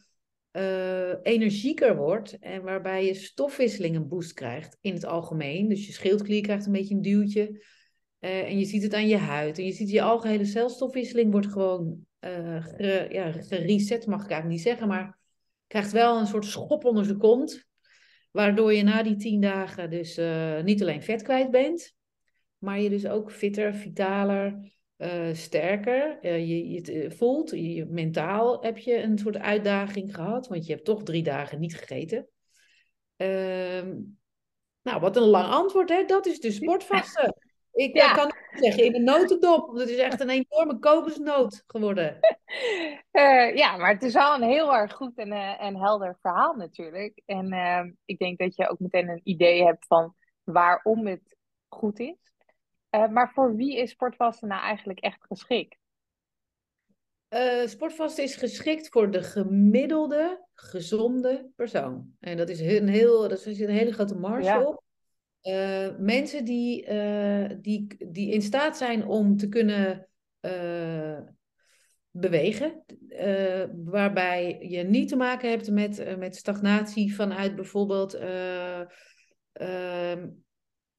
energieker 1.22 1.96
wordt 1.96 2.38
en 2.38 2.62
waarbij 2.62 3.06
je 3.06 3.14
stofwisseling 3.14 3.96
een 3.96 4.08
boost 4.08 4.32
krijgt 4.32 4.76
in 4.80 4.94
het 4.94 5.04
algemeen. 5.04 5.68
Dus 5.68 5.86
je 5.86 5.92
schildklier 5.92 6.42
krijgt 6.42 6.66
een 6.66 6.72
beetje 6.72 6.94
een 6.94 7.02
duwtje 7.02 7.62
en 8.18 8.58
je 8.58 8.64
ziet 8.64 8.82
het 8.82 8.94
aan 8.94 9.08
je 9.08 9.16
huid 9.16 9.58
en 9.58 9.64
je 9.64 9.72
ziet 9.72 9.90
je 9.90 10.02
algehele 10.02 10.44
celstofwisseling 10.44 11.30
wordt 11.30 11.46
gewoon 11.46 12.08
ge, 12.20 13.06
ja, 13.10 13.32
gereset, 13.32 14.06
mag 14.06 14.24
ik 14.24 14.30
eigenlijk 14.30 14.48
niet 14.48 14.66
zeggen, 14.66 14.88
maar 14.88 15.18
krijgt 15.66 15.92
wel 15.92 16.18
een 16.18 16.26
soort 16.26 16.44
schop 16.44 16.84
onder 16.84 17.04
zijn 17.04 17.18
kont. 17.18 17.68
Waardoor 18.30 18.72
je 18.72 18.82
na 18.82 19.02
die 19.02 19.16
tien 19.16 19.40
dagen 19.40 19.90
dus 19.90 20.20
niet 20.64 20.82
alleen 20.82 21.02
vet 21.02 21.22
kwijt 21.22 21.50
bent, 21.50 21.94
maar 22.58 22.80
je 22.80 22.90
dus 22.90 23.06
ook 23.06 23.32
fitter, 23.32 23.74
vitaler, 23.74 24.70
uh, 25.00 25.34
sterker. 25.34 26.18
Uh, 26.22 26.48
je, 26.48 26.82
eh, 26.82 27.10
voelt, 27.10 27.50
je, 27.50 27.86
mentaal 27.86 28.62
heb 28.62 28.78
je 28.78 29.02
een 29.02 29.18
soort 29.18 29.38
uitdaging 29.38 30.14
gehad, 30.14 30.48
want 30.48 30.66
je 30.66 30.72
hebt 30.72 30.84
toch 30.84 31.02
drie 31.02 31.22
dagen 31.22 31.60
niet 31.60 31.76
gegeten. 31.76 32.28
Uh, 33.16 33.82
nou, 34.82 35.00
wat 35.00 35.16
een 35.16 35.22
lang 35.22 35.52
antwoord, 35.52 35.88
hè? 35.88 36.04
Dat 36.04 36.26
is 36.26 36.40
de 36.40 36.50
sportvaste. 36.50 37.36
Ik 37.72 37.96
ja. 37.96 38.12
kan 38.12 38.32
zeggen 38.54 38.84
in 38.84 38.94
een 38.94 39.04
notendop. 39.04 39.74
Het 39.74 39.88
is 39.88 39.96
echt 39.96 40.20
een 40.20 40.30
enorme 40.30 40.78
kokosnoot 40.78 41.64
geworden. 41.66 42.18
ja, 43.62 43.76
maar 43.76 43.92
het 43.92 44.02
is 44.02 44.14
wel 44.14 44.34
een 44.34 44.48
heel 44.48 44.74
erg 44.74 44.92
goed 44.92 45.18
en, 45.18 45.32
en 45.58 45.76
helder 45.76 46.18
verhaal 46.20 46.54
natuurlijk. 46.54 47.22
En 47.26 47.52
ehm, 47.52 47.90
ik 48.04 48.18
denk 48.18 48.38
dat 48.38 48.56
je 48.56 48.68
ook 48.68 48.78
meteen 48.78 49.08
een 49.08 49.20
idee 49.24 49.64
hebt 49.64 49.86
van 49.86 50.14
waarom 50.44 51.06
het 51.06 51.36
goed 51.68 51.98
is. 51.98 52.16
Uh, 52.90 53.08
maar 53.08 53.30
voor 53.34 53.56
wie 53.56 53.76
is 53.76 53.90
sportvasten 53.90 54.48
nou 54.48 54.62
eigenlijk 54.62 54.98
echt 54.98 55.24
geschikt? 55.28 55.78
Uh, 57.28 57.66
sportvasten 57.66 58.24
is 58.24 58.36
geschikt 58.36 58.88
voor 58.88 59.10
de 59.10 59.22
gemiddelde, 59.22 60.46
gezonde 60.54 61.50
persoon. 61.56 62.16
En 62.20 62.36
dat 62.36 62.48
is 62.48 62.60
een, 62.60 62.88
heel, 62.88 63.28
dat 63.28 63.46
is 63.46 63.60
een 63.60 63.68
hele 63.68 63.92
grote 63.92 64.14
marge 64.14 64.66
op. 64.66 64.82
Uh, 65.42 65.88
mensen 65.98 66.44
die, 66.44 66.86
die, 67.60 67.86
die 68.08 68.32
in 68.32 68.42
staat 68.42 68.76
zijn 68.76 69.06
om 69.06 69.36
te 69.36 69.48
kunnen 69.48 70.08
bewegen. 72.10 72.84
Uh, 73.08 73.64
waarbij 73.84 74.58
je 74.60 74.82
niet 74.82 75.08
te 75.08 75.16
maken 75.16 75.50
hebt 75.50 75.70
met, 75.70 76.16
met 76.18 76.36
stagnatie 76.36 77.14
vanuit 77.14 77.54
bijvoorbeeld. 77.54 78.14
Uh, 78.14 78.82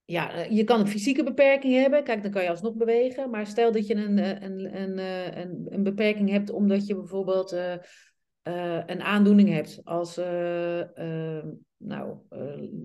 ja, 0.05 0.45
je 0.49 0.63
kan 0.63 0.79
een 0.79 0.87
fysieke 0.87 1.23
beperking 1.23 1.73
hebben. 1.73 2.03
Kijk, 2.03 2.21
dan 2.23 2.31
kan 2.31 2.43
je 2.43 2.49
alsnog 2.49 2.75
bewegen. 2.75 3.29
Maar 3.29 3.47
stel 3.47 3.71
dat 3.71 3.87
je 3.87 3.95
een, 3.95 4.17
een, 4.17 4.81
een, 4.81 4.97
een, 5.37 5.67
een 5.69 5.83
beperking 5.83 6.29
hebt 6.29 6.49
omdat 6.49 6.87
je 6.87 6.95
bijvoorbeeld 6.95 7.51
een 8.85 9.01
aandoening 9.01 9.49
hebt. 9.49 9.81
Als, 9.83 10.19
nou, 11.81 12.17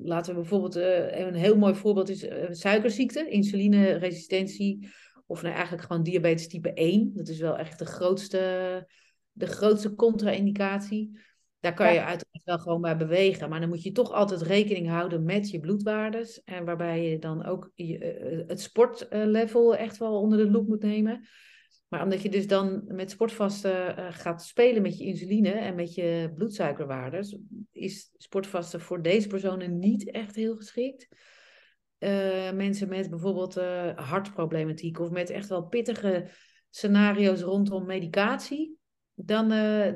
laten 0.02 0.34
we 0.34 0.40
bijvoorbeeld, 0.40 0.74
een 0.74 1.34
heel 1.34 1.56
mooi 1.56 1.74
voorbeeld 1.74 2.08
is 2.08 2.28
suikerziekte, 2.50 3.28
insulineresistentie 3.28 4.88
of 5.26 5.42
nou 5.42 5.54
eigenlijk 5.54 5.86
gewoon 5.86 6.02
diabetes 6.02 6.48
type 6.48 6.72
1. 6.72 7.10
Dat 7.14 7.28
is 7.28 7.40
wel 7.40 7.56
echt 7.56 7.78
de 7.78 7.86
grootste, 7.86 8.88
de 9.32 9.46
grootste 9.46 9.94
contra-indicatie. 9.94 11.18
Daar 11.60 11.74
kan 11.74 11.92
je 11.92 12.00
uiteraard 12.00 12.44
wel 12.44 12.58
gewoon 12.58 12.80
bij 12.80 12.96
bewegen. 12.96 13.48
Maar 13.48 13.60
dan 13.60 13.68
moet 13.68 13.82
je 13.82 13.92
toch 13.92 14.12
altijd 14.12 14.42
rekening 14.42 14.88
houden 14.88 15.24
met 15.24 15.50
je 15.50 15.60
bloedwaardes. 15.60 16.42
En 16.44 16.64
waarbij 16.64 17.10
je 17.10 17.18
dan 17.18 17.44
ook 17.44 17.70
je, 17.74 17.98
eh, 17.98 18.48
het 18.48 18.60
sportlevel 18.60 19.76
echt 19.76 19.98
wel 19.98 20.20
onder 20.20 20.38
de 20.38 20.50
loep 20.50 20.68
moet 20.68 20.82
nemen. 20.82 21.26
Maar 21.88 22.02
omdat 22.02 22.22
je 22.22 22.28
dus 22.28 22.46
dan 22.46 22.82
met 22.86 23.10
sportvasten 23.10 23.98
uh, 23.98 24.06
gaat 24.10 24.44
spelen 24.44 24.82
met 24.82 24.98
je 24.98 25.04
insuline 25.04 25.50
en 25.50 25.74
met 25.74 25.94
je 25.94 26.32
bloedsuikerwaardes, 26.34 27.38
is 27.72 28.10
sportvasten 28.16 28.80
voor 28.80 29.02
deze 29.02 29.28
personen 29.28 29.78
niet 29.78 30.10
echt 30.10 30.34
heel 30.34 30.56
geschikt. 30.56 31.08
Uh, 31.98 32.52
mensen 32.52 32.88
met 32.88 33.10
bijvoorbeeld 33.10 33.56
uh, 33.56 33.96
hartproblematiek 33.96 34.98
of 34.98 35.10
met 35.10 35.30
echt 35.30 35.48
wel 35.48 35.66
pittige 35.66 36.28
scenario's 36.70 37.40
rondom 37.40 37.86
medicatie, 37.86 38.76
dan 39.14 39.48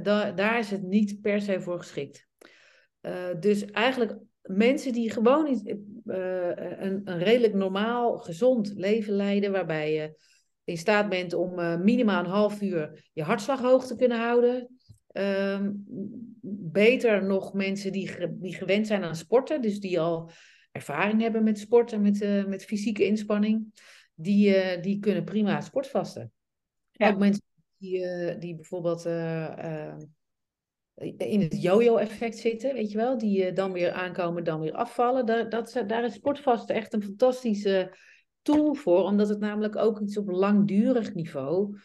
da 0.02 0.32
daar 0.32 0.58
is 0.58 0.70
het 0.70 0.82
niet 0.82 1.20
per 1.20 1.40
se 1.40 1.60
voor 1.60 1.78
geschikt. 1.78 2.28
dus 3.40 3.64
eigenlijk 3.64 4.18
mensen 4.42 4.92
die 4.92 5.10
gewoon 5.10 5.46
een, 5.46 7.02
een, 7.04 7.18
redelijk 7.18 7.54
normaal, 7.54 8.18
gezond 8.18 8.72
leven 8.76 9.12
leiden, 9.12 9.52
waarbij 9.52 9.92
je 9.92 10.18
in 10.64 10.78
staat 10.78 11.08
bent 11.08 11.34
om 11.34 11.54
minimaal 11.84 12.24
een 12.24 12.30
half 12.30 12.62
uur 12.62 13.10
je 13.12 13.22
hartslag 13.22 13.60
hoog 13.60 13.86
te 13.86 13.96
kunnen 13.96 14.18
houden. 14.18 14.78
Ehm, 15.12 15.70
beter 16.72 17.24
nog 17.24 17.52
mensen 17.52 17.92
die, 17.92 18.10
die 18.30 18.54
gewend 18.54 18.86
zijn 18.86 19.04
aan 19.04 19.16
sporten, 19.16 19.62
dus 19.62 19.80
die 19.80 20.00
al 20.00 20.30
ervaring 20.72 21.20
hebben 21.20 21.42
met 21.42 21.58
sport 21.58 21.92
en 21.92 22.00
met, 22.02 22.22
uh, 22.22 22.44
met 22.44 22.64
fysieke 22.64 23.06
inspanning, 23.06 23.82
die, 24.14 24.48
uh, 24.48 24.82
die 24.82 24.98
kunnen 24.98 25.24
prima 25.24 25.60
sportvasten. 25.60 26.32
Ja. 26.90 27.10
Ook 27.10 27.18
mensen 27.18 27.42
die, 27.76 28.38
die 28.38 28.54
bijvoorbeeld 28.54 29.04
in 31.16 31.40
het 31.40 31.62
yo-yo-effect 31.62 32.38
zitten, 32.38 32.74
weet 32.74 32.90
je 32.90 32.96
wel, 32.96 33.18
die 33.18 33.52
dan 33.52 33.72
weer 33.72 33.92
aankomen, 33.92 34.44
dan 34.44 34.60
weer 34.60 34.72
afvallen. 34.72 35.26
Daar, 35.26 35.48
dat, 35.48 35.84
daar 35.86 36.04
is 36.04 36.14
sportvasten 36.14 36.74
echt 36.74 36.92
een 36.92 37.02
fantastische 37.02 37.96
tool 38.42 38.74
voor, 38.74 39.04
omdat 39.04 39.28
het 39.28 39.38
namelijk 39.40 39.76
ook 39.76 40.00
iets 40.00 40.16
op 40.16 40.30
langdurig 40.30 41.14
niveau 41.14 41.78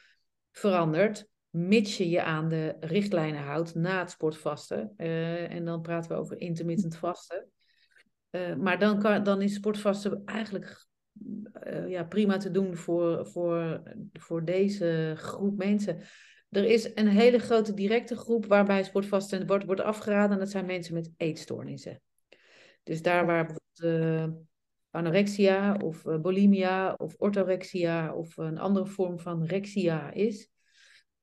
verandert 0.52 1.28
mits 1.56 1.98
je 1.98 2.10
je 2.10 2.24
aan 2.24 2.50
de 2.50 2.76
richtlijnen 2.80 3.42
houdt 3.42 3.76
na 3.76 4.00
het 4.00 4.12
sportvasten. 4.12 4.94
Uh, 4.98 5.52
en 5.52 5.66
dan 5.66 5.82
praten 5.82 6.12
we 6.12 6.18
over 6.18 6.42
intermittent 6.42 6.98
vasten. 6.98 7.50
Uh, 8.32 8.56
maar 8.56 8.80
dan, 8.80 9.00
kan, 9.00 9.24
dan 9.24 9.42
is 9.42 9.54
sportvasten 9.54 10.22
eigenlijk 10.26 10.86
uh, 11.68 11.90
ja, 11.90 12.04
prima 12.04 12.38
te 12.38 12.52
doen 12.52 12.76
voor, 12.76 13.28
voor, 13.28 13.84
voor 14.14 14.46
deze 14.46 15.14
groep 15.18 15.58
mensen. 15.58 16.00
Er 16.50 16.66
is 16.66 16.92
een 16.96 17.08
hele 17.08 17.40
grote 17.40 17.74
directe 17.74 18.16
groep 18.16 18.46
waarbij 18.46 18.84
sportvasten 18.84 19.48
wordt, 19.48 19.66
wordt 19.66 19.82
afgeraden. 19.82 20.32
En 20.32 20.40
dat 20.40 20.52
zijn 20.52 20.66
mensen 20.66 20.94
met 20.94 21.12
eetstoornissen. 21.18 22.02
Dus 22.84 23.02
daar 23.02 23.26
waar 23.26 23.46
bijvoorbeeld 23.46 24.46
anorexia 24.96 25.76
of 25.84 26.04
bulimia 26.22 26.94
of 26.94 27.16
orthorexia 27.18 28.14
of 28.14 28.38
een 28.38 28.58
andere 28.58 28.86
vorm 28.86 29.20
van 29.20 29.46
rexia 29.46 30.12
is. 30.12 30.50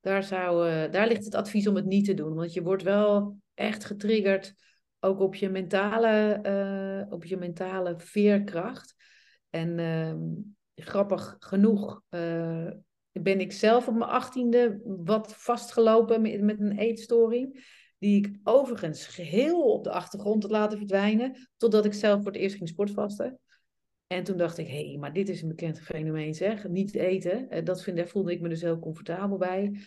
Daar, 0.01 0.23
zou, 0.23 0.69
daar 0.91 1.09
ligt 1.09 1.25
het 1.25 1.35
advies 1.35 1.67
om 1.67 1.77
het 1.77 1.85
niet 1.85 2.05
te 2.05 2.15
doen. 2.15 2.35
Want 2.35 2.53
je 2.53 2.63
wordt 2.63 2.83
wel 2.83 3.37
echt 3.55 3.85
getriggerd 3.85 4.55
ook 5.01 5.21
op 5.21 5.35
je 5.35 5.49
mentale, 5.49 6.41
uh, 7.07 7.13
op 7.13 7.25
je 7.25 7.37
mentale 7.37 7.95
veerkracht. 7.99 8.95
En 9.51 9.79
uh, 9.79 10.15
grappig 10.85 11.37
genoeg 11.39 12.03
ben 13.13 13.41
ik 13.41 13.53
zelf 13.53 13.89
op 13.89 13.95
mijn 13.95 14.11
achttiende 14.11 14.81
wat 14.85 15.35
vastgelopen 15.35 16.23
met, 16.23 16.43
met 16.43 16.61
een 16.61 16.79
eetstoring. 16.79 17.81
Die 17.99 18.17
ik 18.17 18.39
overigens 18.43 19.07
geheel 19.07 19.63
op 19.63 19.85
de 19.85 19.91
achtergrond 19.91 20.43
had 20.43 20.53
laten 20.53 20.79
verdwijnen. 20.79 21.49
Totdat 21.57 21.85
ik 21.85 21.93
zelf 21.93 22.23
voor 22.23 22.33
het 22.33 22.41
eerst 22.41 22.57
ging 22.57 22.69
sportvasten. 22.69 23.41
En 24.13 24.25
toen 24.25 24.37
dacht 24.37 24.59
ik, 24.59 24.69
hé, 24.69 24.89
hey, 24.89 24.97
maar 24.99 25.13
dit 25.13 25.29
is 25.29 25.43
een 25.43 25.49
bekend 25.49 25.81
fenomeen 25.81 26.35
zeg. 26.35 26.69
Niet 26.69 26.95
eten. 26.95 27.65
dat 27.65 27.83
vind, 27.83 27.97
daar 27.97 28.07
voelde 28.07 28.33
ik 28.33 28.41
me 28.41 28.49
dus 28.49 28.61
heel 28.61 28.79
comfortabel 28.79 29.37
bij. 29.37 29.81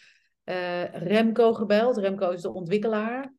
Remco 0.92 1.54
gebeld. 1.54 1.98
Remco 1.98 2.30
is 2.30 2.42
de 2.42 2.54
ontwikkelaar. 2.54 3.34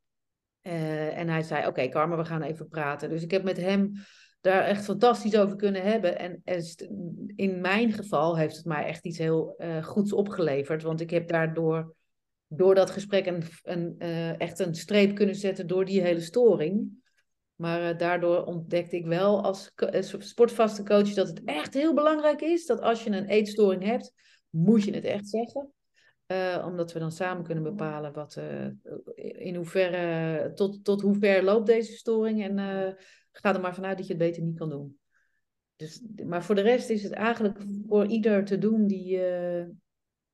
Uh, 0.62 1.18
en 1.18 1.28
hij 1.28 1.42
zei: 1.42 1.60
Oké, 1.60 1.68
okay, 1.68 1.88
Carmen, 1.88 2.18
we 2.18 2.24
gaan 2.24 2.42
even 2.42 2.68
praten. 2.68 3.08
Dus 3.08 3.22
ik 3.22 3.30
heb 3.30 3.42
met 3.42 3.56
hem 3.56 3.92
daar 4.40 4.62
echt 4.62 4.84
fantastisch 4.84 5.36
over 5.36 5.56
kunnen 5.56 5.82
hebben. 5.82 6.18
En, 6.18 6.42
in 7.34 7.60
mijn 7.60 7.92
geval 7.92 8.36
heeft 8.36 8.56
het 8.56 8.64
mij 8.64 8.84
echt 8.84 9.04
iets 9.04 9.18
heel 9.18 9.60
goeds 9.82 10.12
opgeleverd. 10.12 10.82
Want 10.82 11.00
ik 11.00 11.10
heb 11.10 11.28
daardoor, 11.28 11.94
door 12.46 12.74
dat 12.74 12.90
gesprek, 12.90 13.26
een, 13.26 13.42
een, 13.62 13.98
echt 14.38 14.58
een 14.58 14.74
streep 14.74 15.14
kunnen 15.14 15.34
zetten 15.34 15.66
door 15.66 15.84
die 15.84 16.00
hele 16.00 16.20
storing. 16.20 17.04
Maar 17.56 17.96
daardoor 17.96 18.44
ontdekte 18.44 18.96
ik 18.96 19.06
wel 19.06 19.42
als 19.42 19.72
sportvaste 20.18 20.82
coach 20.82 21.12
dat 21.12 21.28
het 21.28 21.44
echt 21.44 21.74
heel 21.74 21.94
belangrijk 21.94 22.40
is 22.40 22.66
dat 22.66 22.80
als 22.80 23.04
je 23.04 23.10
een 23.10 23.26
eetstoring 23.26 23.82
hebt, 23.82 24.12
moet 24.50 24.84
je 24.84 24.94
het 24.94 25.04
echt 25.04 25.28
zeggen. 25.28 25.70
Uh, 26.26 26.64
omdat 26.66 26.92
we 26.92 26.98
dan 26.98 27.12
samen 27.12 27.44
kunnen 27.44 27.62
bepalen 27.62 28.12
wat, 28.12 28.40
in 29.14 29.54
hoeverre, 29.54 30.52
tot, 30.52 30.84
tot 30.84 31.00
hoe 31.00 31.18
ver 31.18 31.44
loopt 31.44 31.66
deze 31.66 31.92
storing. 31.92 32.42
En 32.42 32.58
ga 33.32 33.54
er 33.54 33.60
maar 33.60 33.74
vanuit 33.74 33.96
dat 33.96 34.06
je 34.06 34.12
het 34.12 34.22
beter 34.22 34.42
niet 34.42 34.58
kan 34.58 34.68
doen. 34.68 34.98
Dus, 35.76 36.02
maar 36.26 36.44
voor 36.44 36.54
de 36.54 36.60
rest 36.60 36.90
is 36.90 37.02
het 37.02 37.12
eigenlijk 37.12 37.64
voor 37.88 38.06
ieder 38.06 38.44
te 38.44 38.58
doen 38.58 38.86
die, 38.86 39.20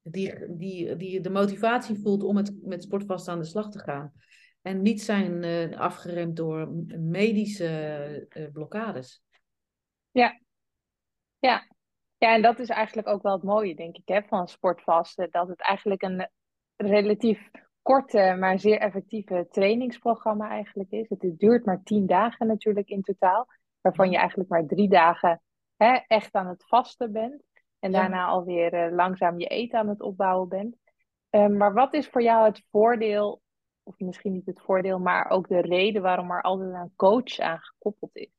die, 0.02 0.57
die, 0.57 0.97
die 0.97 1.21
de 1.21 1.31
motivatie 1.31 1.99
voelt 1.99 2.23
om 2.23 2.37
het, 2.37 2.52
met 2.62 2.83
sportvast 2.83 3.29
aan 3.29 3.38
de 3.38 3.45
slag 3.45 3.71
te 3.71 3.79
gaan. 3.79 4.12
En 4.62 4.83
niet 4.83 5.02
zijn 5.02 5.45
afgeremd 5.76 6.37
door 6.37 6.69
medische 6.99 8.50
blokkades. 8.52 9.23
Ja, 10.11 10.40
ja, 11.38 11.66
ja, 12.19 12.35
en 12.35 12.42
dat 12.42 12.59
is 12.59 12.69
eigenlijk 12.69 13.09
ook 13.09 13.23
wel 13.23 13.33
het 13.33 13.42
mooie, 13.42 13.75
denk 13.75 13.97
ik, 13.97 14.09
hè, 14.09 14.23
van 14.23 14.49
sportvasten. 14.49 15.28
Dat 15.31 15.49
het 15.49 15.61
eigenlijk 15.61 16.02
een 16.02 16.31
relatief 16.76 17.50
korte, 17.83 18.37
maar 18.38 18.59
zeer 18.59 18.78
effectieve 18.78 19.47
trainingsprogramma 19.50 20.50
eigenlijk 20.50 20.90
is. 20.90 21.09
Het 21.09 21.38
duurt 21.38 21.64
maar 21.64 21.83
tien 21.83 22.07
dagen 22.07 22.47
natuurlijk 22.47 22.88
in 22.88 23.02
totaal. 23.02 23.47
Waarvan 23.81 24.11
je 24.11 24.16
eigenlijk 24.16 24.50
maar 24.50 24.66
drie 24.66 24.88
dagen 24.88 25.42
hè, 25.76 25.99
echt 26.07 26.35
aan 26.35 26.47
het 26.47 26.64
vasten 26.66 27.12
bent. 27.12 27.42
En 27.78 27.92
daarna 27.92 28.26
alweer 28.26 28.87
uh, 28.87 28.95
langzaam 28.95 29.38
je 29.38 29.47
eten 29.47 29.78
aan 29.78 29.88
het 29.88 30.00
opbouwen 30.00 30.49
bent. 30.49 30.76
Uh, 31.31 31.47
maar 31.47 31.73
wat 31.73 31.95
is 31.95 32.09
voor 32.09 32.23
jou 32.23 32.45
het 32.45 32.64
voordeel, 32.71 33.42
of 33.83 33.99
misschien 33.99 34.33
niet 34.33 34.47
het 34.47 34.61
voordeel, 34.61 34.99
maar 34.99 35.31
ook 35.31 35.49
de 35.49 35.61
reden 35.61 36.03
waarom 36.03 36.31
er 36.31 36.43
altijd 36.43 36.73
een 36.73 36.93
coach 36.97 37.39
aan 37.39 37.59
gekoppeld 37.59 38.17
is? 38.17 38.31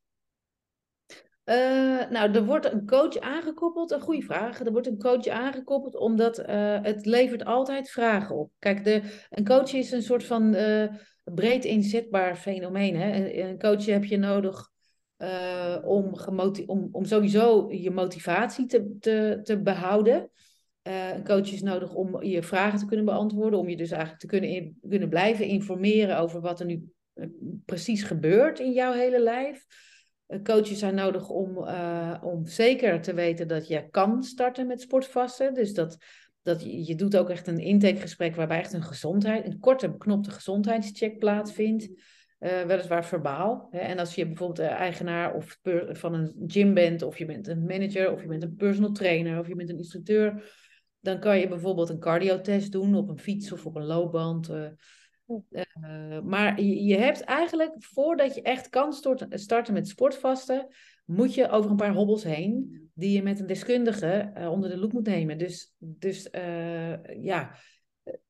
Uh, 1.46 2.10
nou, 2.10 2.32
er 2.32 2.46
wordt 2.46 2.72
een 2.72 2.86
coach 2.86 3.20
aangekoppeld. 3.20 3.92
Een 3.92 4.02
goede 4.02 4.22
vraag. 4.22 4.60
Er 4.60 4.72
wordt 4.72 4.88
een 4.88 5.00
coach 5.00 5.28
aangekoppeld 5.28 5.96
omdat 5.96 6.40
uh, 6.40 6.46
het 6.82 7.06
levert 7.06 7.46
altijd 7.46 7.90
vragen 7.90 8.36
op. 8.36 8.52
Kijk, 8.60 8.84
de, 8.84 9.26
een 9.30 9.46
coach 9.46 9.74
is 9.74 9.92
een 9.92 10.02
soort 10.02 10.24
van 10.24 10.56
uh, 10.56 10.88
breed 11.24 11.66
inzetbaar 11.66 12.36
fenomeen. 12.36 12.96
Hè? 12.96 13.16
Een, 13.16 13.48
een 13.50 13.60
coach 13.60 13.86
heb 13.86 14.04
je 14.04 14.18
nodig 14.18 14.72
om, 15.84 16.14
om, 16.66 16.90
om 16.92 17.06
sowieso 17.06 17.72
je 17.72 17.92
motivatie 17.92 18.66
te, 18.66 18.98
te, 19.00 19.40
te 19.44 19.62
behouden. 19.62 20.32
Een 20.84 21.24
coach 21.24 21.52
is 21.52 21.62
nodig 21.62 21.94
om 21.94 22.24
je 22.24 22.44
vragen 22.44 22.80
te 22.80 22.86
kunnen 22.86 23.06
beantwoorden. 23.06 23.60
Om 23.60 23.70
je 23.70 23.78
dus 23.78 23.92
eigenlijk 23.92 24.22
te 24.22 24.28
kunnen, 24.28 24.78
kunnen 24.90 25.10
blijven 25.10 25.46
informeren 25.46 26.18
over 26.18 26.42
wat 26.42 26.60
er 26.60 26.66
nu 26.66 26.92
precies 27.66 28.04
gebeurt 28.04 28.60
in 28.60 28.72
jouw 28.72 28.94
hele 28.94 29.20
lijf. 29.20 29.66
Eh, 30.26 30.42
coaches 30.42 30.80
zijn 30.80 30.96
nodig 30.96 31.30
om, 31.30 31.58
uh, 31.58 32.18
om 32.22 32.46
zeker 32.46 33.02
te 33.02 33.14
weten 33.14 33.48
dat 33.48 33.68
je 33.68 33.90
kan 33.90 34.24
starten 34.24 34.68
met 34.68 34.82
sportvasten. 34.82 35.54
Dus 35.54 35.74
dat, 35.74 35.98
dat 36.42 36.64
je, 36.64 36.86
je 36.86 36.96
doet 36.96 37.18
ook 37.18 37.30
echt 37.30 37.48
een 37.48 37.60
intakegesprek 37.60 38.36
waarbij 38.36 38.60
echt 38.60 38.74
een 38.74 38.84
gezondheid, 38.84 39.46
een 39.46 39.60
korte 39.60 39.90
beknopte 39.90 40.32
gezondheidscheck 40.32 41.20
plaatsvindt. 41.20 41.90
Uh, 42.40 42.62
weliswaar 42.62 43.06
verbaal. 43.06 43.68
Hè. 43.72 43.80
En 43.80 44.00
als 44.00 44.16
je 44.16 44.28
bijvoorbeeld 44.28 44.68
eigenaar 44.68 45.34
of 45.34 45.60
van 45.88 46.14
een 46.14 46.44
gym 46.48 46.74
bent, 46.74 47.02
of 47.02 47.18
je 47.18 47.26
bent 47.26 47.48
een 47.48 47.66
manager, 47.66 48.12
of 48.12 48.22
je 48.22 48.28
bent 48.28 48.44
een 48.44 48.56
personal 48.56 48.92
trainer, 48.92 49.40
of 49.40 49.48
je 49.48 49.56
bent 49.56 49.70
een 49.70 49.78
instructeur, 49.78 50.44
dan 51.04 51.20
kan 51.20 51.40
je 51.40 51.48
bijvoorbeeld 51.48 51.90
een 51.90 52.00
cardiotest 52.00 52.72
doen 52.72 52.96
op 52.96 53.10
een 53.10 53.20
fiets 53.20 53.52
of 53.52 53.66
op 53.66 53.76
een 53.76 53.86
loopband. 53.86 54.50
Uh, 54.50 54.68
maar 56.24 56.62
je, 56.62 56.84
je, 56.84 56.98
hebt 56.98 57.22
eigenlijk, 57.22 57.76
voordat 57.80 58.36
je 58.36 58.42
echt 58.42 58.70
kan 58.70 58.94
starten 59.30 59.74
met 59.74 59.88
sportvasten, 59.88 60.68
moet 61.06 61.34
je 61.34 61.50
over 61.50 61.70
een 61.70 61.76
paar 61.76 61.94
hobbels 61.94 62.24
heen, 62.24 62.82
die 62.94 63.12
je 63.12 63.24
met 63.24 63.40
een 63.40 63.48
deskundige 63.48 64.32
uh, 64.38 64.52
onder 64.52 64.70
de 64.70 64.78
loep 64.78 64.94
moet 64.94 65.08
nemen. 65.08 65.38
Dus, 65.38 65.74
dus 65.78 66.28
uh, 66.32 67.04
ja, 67.22 67.56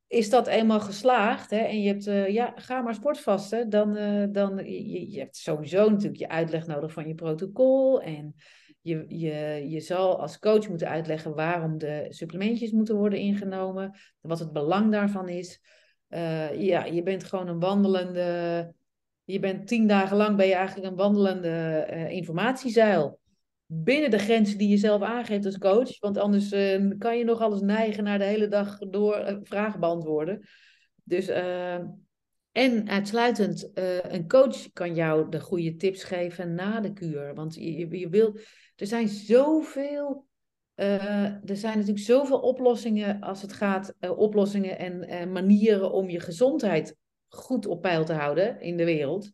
is 0.08 0.30
dat 0.30 0.48
eenmaal 0.48 0.80
geslaagd 0.80 1.50
hè, 1.50 1.58
en 1.58 1.82
je 1.82 1.88
hebt, 1.88 2.32
ja, 2.34 2.54
ga 2.56 2.82
maar 2.82 2.96
sportvasten, 2.96 3.70
dan, 3.70 3.94
dan 4.32 4.58
je, 4.58 5.12
je 5.12 5.20
hebt 5.20 5.38
sowieso 5.38 5.90
natuurlijk 5.90 6.20
je 6.20 6.30
uitleg 6.30 6.68
nodig 6.68 6.92
van 6.92 7.08
je 7.08 7.16
protocol 7.16 8.02
en 8.02 8.36
je, 8.84 9.06
je, 9.08 9.66
je 9.70 9.80
zal 9.80 10.20
als 10.20 10.40
coach 10.40 10.70
moeten 10.70 10.88
uitleggen 10.88 11.36
waarom 11.36 11.78
de 11.78 12.06
supplementjes 12.10 12.72
moeten 12.72 12.96
worden 12.96 13.20
ingenomen, 13.20 13.96
wat 14.22 14.40
het 14.40 14.54
belang 14.54 14.92
daarvan 14.92 15.30
is. 15.30 15.62
Uh, 16.10 16.62
ja, 16.62 16.86
je 16.86 17.04
bent 17.04 17.24
gewoon 17.24 17.48
een 17.48 17.60
wandelende. 17.60 18.74
Je 19.24 19.40
bent 19.40 19.68
tien 19.68 19.88
dagen 19.88 20.18
lang 20.18 20.38
ben 20.38 20.48
je 20.48 20.54
eigenlijk 20.54 20.88
een 20.88 20.96
wandelende 20.96 21.88
uh, 21.90 22.10
informatiezeil. 22.10 23.20
Binnen 23.66 24.12
de 24.12 24.18
grenzen 24.18 24.58
die 24.58 24.70
je 24.70 24.78
zelf 24.78 25.02
aangeeft 25.02 25.46
als 25.46 25.58
coach. 25.58 26.00
Want 26.00 26.18
anders 26.18 26.52
uh, 26.52 26.92
kan 26.98 27.18
je 27.18 27.24
nog 27.24 27.42
alles 27.42 27.62
neigen 27.62 28.04
naar 28.04 28.18
de 28.18 28.24
hele 28.24 28.48
dag 28.48 28.78
door 28.78 29.40
vragen 29.44 29.80
beantwoorden. 29.80 30.48
Dus, 31.04 31.28
en 32.52 32.90
uitsluitend, 32.90 33.72
een 34.08 34.28
coach 34.28 34.72
kan 34.74 34.96
jou 34.96 35.30
de 35.30 35.40
goede 35.40 35.76
tips 35.76 36.04
geven 36.04 36.54
na 36.54 36.80
de 36.80 36.94
kuur. 36.94 37.34
Want 37.34 37.56
je, 37.56 37.78
je, 37.78 38.00
je 38.00 38.10
wil, 38.10 38.38
er 38.76 38.88
zijn 38.88 39.08
zoveel 39.08 40.28
uh, 40.76 41.50
er 41.50 41.58
zijn 41.58 41.78
natuurlijk 41.78 42.06
zoveel 42.06 42.40
oplossingen 42.40 43.22
als 43.22 43.42
het 43.42 43.54
gaat, 43.54 43.96
uh, 44.00 44.18
oplossingen 44.18 44.78
en 44.78 45.10
uh, 45.10 45.32
manieren 45.32 45.92
om 45.92 46.10
je 46.10 46.20
gezondheid 46.20 46.96
goed 47.28 47.66
op 47.66 47.82
peil 47.82 48.06
te 48.06 48.14
houden 48.14 48.62
in 48.62 48.78
de 48.78 48.86
wereld. 48.86 49.32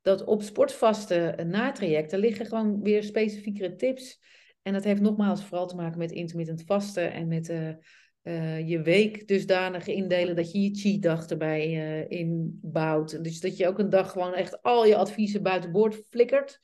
Dat 0.00 0.24
op 0.24 0.42
sportvaste 0.42 1.44
natrajecten 1.46 2.18
liggen 2.18 2.46
gewoon 2.46 2.82
weer 2.82 3.02
specifiekere 3.02 3.74
tips. 3.74 4.20
En 4.62 4.72
dat 4.72 4.84
heeft 4.84 5.00
nogmaals 5.00 5.44
vooral 5.44 5.66
te 5.66 5.76
maken 5.76 5.98
met 5.98 6.12
intermittent 6.12 6.62
vasten 6.66 7.12
en 7.12 7.28
met 7.28 7.54
je 8.66 8.80
week 8.82 9.28
dusdanig 9.28 9.86
indelen 9.86 10.36
dat 10.36 10.52
je 10.52 10.60
je 10.60 10.74
cheat 10.74 11.02
dag 11.02 11.26
erbij 11.26 12.06
inbouwt. 12.08 13.24
Dus 13.24 13.40
dat 13.40 13.56
je 13.56 13.68
ook 13.68 13.78
een 13.78 13.90
dag 13.90 14.12
gewoon 14.12 14.34
echt 14.34 14.62
al 14.62 14.86
je 14.86 14.96
adviezen 14.96 15.42
buiten 15.42 15.72
boord 15.72 15.94
flikkert. 16.10 16.60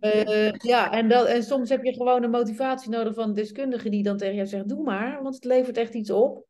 Uh, 0.00 0.52
ja, 0.72 0.92
en, 0.92 1.08
dat, 1.08 1.26
en 1.26 1.42
soms 1.42 1.68
heb 1.68 1.84
je 1.84 1.92
gewoon 1.92 2.22
een 2.22 2.30
motivatie 2.30 2.90
nodig 2.90 3.14
van 3.14 3.28
een 3.28 3.34
deskundige 3.34 3.88
die 3.88 4.02
dan 4.02 4.16
tegen 4.16 4.34
jou 4.34 4.46
zegt: 4.46 4.68
Doe 4.68 4.82
maar, 4.82 5.22
want 5.22 5.34
het 5.34 5.44
levert 5.44 5.76
echt 5.76 5.94
iets 5.94 6.10
op. 6.10 6.46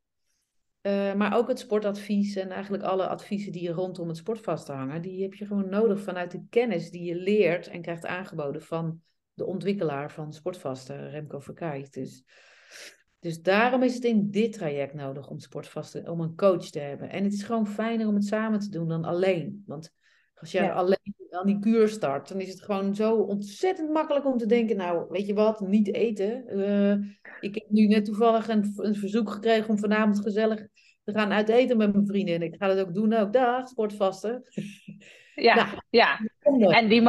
Maar 1.15 1.37
ook 1.37 1.47
het 1.47 1.59
sportadvies 1.59 2.35
en 2.35 2.49
eigenlijk 2.49 2.83
alle 2.83 3.07
adviezen 3.07 3.51
die 3.51 3.63
je 3.63 3.71
rondom 3.71 4.07
het 4.07 4.17
sport 4.17 4.39
vasthangen, 4.39 5.01
die 5.01 5.21
heb 5.21 5.33
je 5.33 5.45
gewoon 5.45 5.69
nodig 5.69 5.99
vanuit 5.99 6.31
de 6.31 6.43
kennis 6.49 6.89
die 6.89 7.03
je 7.03 7.15
leert 7.15 7.67
en 7.67 7.81
krijgt 7.81 8.05
aangeboden 8.05 8.61
van 8.61 9.01
de 9.33 9.45
ontwikkelaar 9.45 10.11
van 10.11 10.33
sportvasten, 10.33 11.09
Remco 11.09 11.39
Verkijk. 11.39 11.93
Dus, 11.93 12.23
dus 13.23 13.41
daarom 13.41 13.83
is 13.83 13.93
het 13.93 14.03
in 14.03 14.31
dit 14.31 14.53
traject 14.53 14.93
nodig 14.93 15.29
om 15.29 15.39
sportvasten, 15.39 16.09
om 16.09 16.19
een 16.19 16.35
coach 16.35 16.69
te 16.69 16.79
hebben. 16.79 17.09
En 17.09 17.23
het 17.23 17.33
is 17.33 17.43
gewoon 17.43 17.67
fijner 17.67 18.07
om 18.07 18.15
het 18.15 18.25
samen 18.25 18.59
te 18.59 18.69
doen 18.69 18.87
dan 18.87 19.05
alleen. 19.05 19.63
Want 19.65 19.93
als 20.33 20.51
je 20.51 20.71
alleen 20.71 21.15
aan 21.29 21.45
die 21.45 21.59
kuur 21.59 21.87
start, 21.87 22.27
dan 22.27 22.39
is 22.39 22.49
het 22.49 22.61
gewoon 22.61 22.95
zo 22.95 23.15
ontzettend 23.15 23.89
makkelijk 23.89 24.25
om 24.25 24.37
te 24.37 24.45
denken, 24.45 24.77
nou, 24.77 25.05
weet 25.09 25.27
je 25.27 25.33
wat, 25.33 25.59
niet 25.59 25.93
eten. 25.93 26.59
Uh, 26.59 26.91
ik 27.39 27.55
heb 27.55 27.69
nu 27.69 27.87
net 27.87 28.05
toevallig 28.05 28.47
een, 28.47 28.73
een, 28.75 28.95
verzoek 28.95 29.29
gekregen 29.29 29.69
om 29.69 29.79
vanavond 29.79 30.19
gezellig 30.19 30.67
te 31.03 31.11
gaan 31.11 31.31
uit 31.31 31.49
eten 31.49 31.77
met 31.77 31.93
mijn 31.93 32.07
vrienden. 32.07 32.35
En 32.35 32.41
ik 32.41 32.55
ga 32.57 32.67
dat 32.67 32.87
ook 32.87 32.93
doen 32.93 33.13
ook. 33.13 33.33
Dag, 33.33 33.67
sportvasten. 33.67 34.41
Ja, 35.35 35.55
nou, 35.55 35.67
ja. 35.89 36.19
en 36.41 36.87
die, 36.87 37.03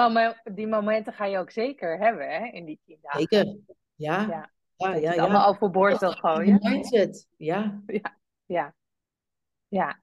die 0.55 0.67
momenten 0.67 1.13
ga 1.13 1.25
je 1.25 1.39
ook 1.39 1.51
zeker 1.51 1.99
hebben 1.99 2.29
hè, 2.29 2.47
in 2.47 2.65
die 2.65 2.81
tien 2.85 2.99
dagen. 3.01 3.21
Zeker, 3.21 3.57
ja. 3.95 4.27
ja. 4.29 4.54
Ja, 4.77 4.95
ja, 4.95 5.13
ja. 5.13 5.23
allemaal 5.23 5.49
overboord 5.49 5.99
wil 5.99 6.13
gooien. 6.13 6.59
Mindset, 6.63 7.29
ja. 7.37 7.83
Ja, 7.87 8.19
ja. 8.47 8.75
ja. 9.69 10.03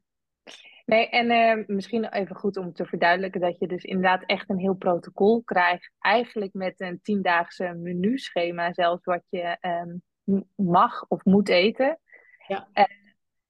Nee, 0.86 1.10
en 1.10 1.32
uh, 1.60 1.68
misschien 1.68 2.06
even 2.06 2.36
goed 2.36 2.58
om 2.58 2.74
te 2.74 2.86
verduidelijken 2.86 3.42
dat 3.42 3.60
je 3.60 3.68
dus 3.68 3.84
inderdaad 3.84 4.24
echt 4.26 4.50
een 4.50 4.60
heel 4.60 4.74
protocol 4.74 5.44
krijgt. 5.44 5.92
Eigenlijk 6.00 6.54
met 6.54 6.82
een 6.82 7.00
tiendaagse 7.02 7.74
menuschema 7.74 8.74
zelfs 8.74 9.06
wat 9.06 9.24
je 9.30 9.58
um, 9.62 10.04
mag 10.56 11.06
of 11.08 11.24
moet 11.26 11.50
eten. 11.50 12.00
Ja. 12.48 12.68
En, 12.74 12.88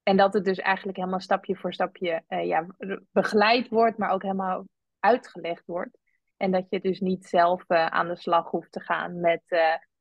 en, 0.03 0.17
dat 0.17 0.33
het 0.33 0.45
dus 0.45 0.57
eigenlijk 0.59 0.97
helemaal 0.97 1.19
stapje 1.19 1.55
voor 1.55 1.73
stapje 1.73 2.23
uh, 2.29 2.45
ja, 2.45 2.65
begeleid 3.11 3.69
wordt, 3.69 3.97
maar 3.97 4.11
ook 4.11 4.21
helemaal 4.21 4.65
uitgelegd 4.99 5.65
wordt. 5.65 5.97
En 6.37 6.51
dat 6.51 6.65
je 6.69 6.79
dus 6.79 6.99
niet 6.99 7.25
zelf 7.25 7.63
aan 7.67 8.07
de 8.07 8.17
slag 8.17 8.49
hoeft 8.49 8.71
te 8.71 8.79
gaan 8.79 9.19
met, 9.19 9.43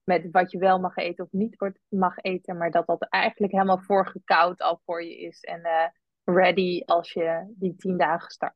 met 0.05 0.29
wat 0.31 0.51
je 0.51 0.59
wel 0.59 0.79
mag 0.79 0.97
eten 0.97 1.25
of 1.25 1.33
niet 1.33 1.57
mag 1.89 2.17
eten. 2.17 2.57
Maar 2.57 2.71
dat 2.71 2.87
dat 2.87 3.07
eigenlijk 3.09 3.53
helemaal 3.53 3.81
voorgekoud 3.81 4.61
al 4.61 4.81
voor 4.85 5.05
je 5.05 5.19
is. 5.19 5.41
En 5.41 5.93
ready 6.25 6.83
als 6.85 7.13
je 7.13 7.53
die 7.57 7.77
tien 7.77 7.97
dagen 7.97 8.31
start. 8.31 8.55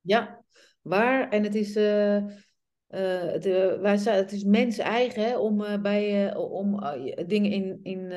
Ja, 0.00 0.44
waar. 0.82 1.28
En 1.28 1.42
het 1.42 1.54
is, 1.54 1.76
uh, 1.76 2.16
uh, 2.16 3.34
uh, 3.34 3.80
wij, 3.80 3.98
het 3.98 4.32
is 4.32 4.44
mens 4.44 4.78
eigen 4.78 5.40
om, 5.40 5.82
bij, 5.82 6.34
om 6.36 6.80
dingen 7.26 7.50
in, 7.50 7.80
in, 7.82 8.12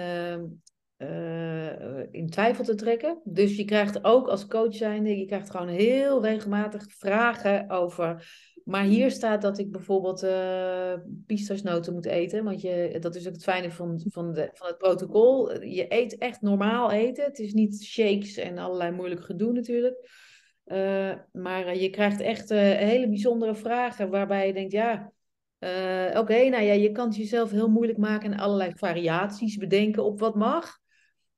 in 2.12 2.30
twijfel 2.30 2.64
te 2.64 2.76
trekken. 2.76 3.22
Dus 3.24 3.56
je 3.56 3.66
krijgt 3.66 4.04
ook 4.04 4.28
als 4.28 4.48
coach 4.48 4.76
zijnde, 4.76 5.18
je 5.18 5.26
krijgt 5.26 5.50
gewoon 5.50 5.68
heel 5.68 6.24
regelmatig 6.24 6.86
vragen 6.88 7.70
over 7.70 8.28
maar 8.70 8.84
hier 8.84 9.12
staat 9.12 9.42
dat 9.42 9.58
ik 9.58 9.72
bijvoorbeeld 9.72 10.24
uh, 10.24 10.94
pistachenoten 11.26 11.94
moet 11.94 12.06
eten. 12.06 12.44
Want 12.44 12.62
je, 12.62 12.98
dat 13.00 13.16
is 13.16 13.28
ook 13.28 13.34
het 13.34 13.44
fijne 13.44 13.72
van, 13.72 14.02
van, 14.10 14.34
de, 14.34 14.50
van 14.54 14.68
het 14.68 14.78
protocol. 14.78 15.64
Je 15.64 15.86
eet 15.94 16.18
echt 16.18 16.42
normaal 16.42 16.92
eten. 16.92 17.24
Het 17.24 17.40
is 17.40 17.54
niet 17.54 17.84
shakes 17.84 18.38
en 18.38 18.58
allerlei 18.58 18.92
moeilijk 18.92 19.24
gedoe 19.24 19.52
natuurlijk. 19.54 20.10
Uh, 20.66 21.14
maar 21.32 21.68
uh, 21.68 21.82
je 21.82 21.90
krijgt 21.90 22.22
echt 22.22 22.50
hele 22.50 23.08
bijzondere 23.08 23.56
vragen 23.56 24.10
waarbij 24.10 24.48
je 24.48 24.54
denkt, 24.54 24.72
ja, 24.72 25.12
oké, 26.14 26.50
nou 26.50 26.64
ja, 26.64 26.74
je 26.74 26.92
kan 26.92 27.08
het 27.08 27.16
jezelf 27.16 27.52
heel 27.52 27.70
moeilijk 27.70 27.98
maken 27.98 28.34
en 28.34 28.40
allerlei 28.40 28.72
variaties 28.76 29.58
bedenken 29.58 30.04
op 30.04 30.20
wat 30.20 30.36
mag. 30.36 30.78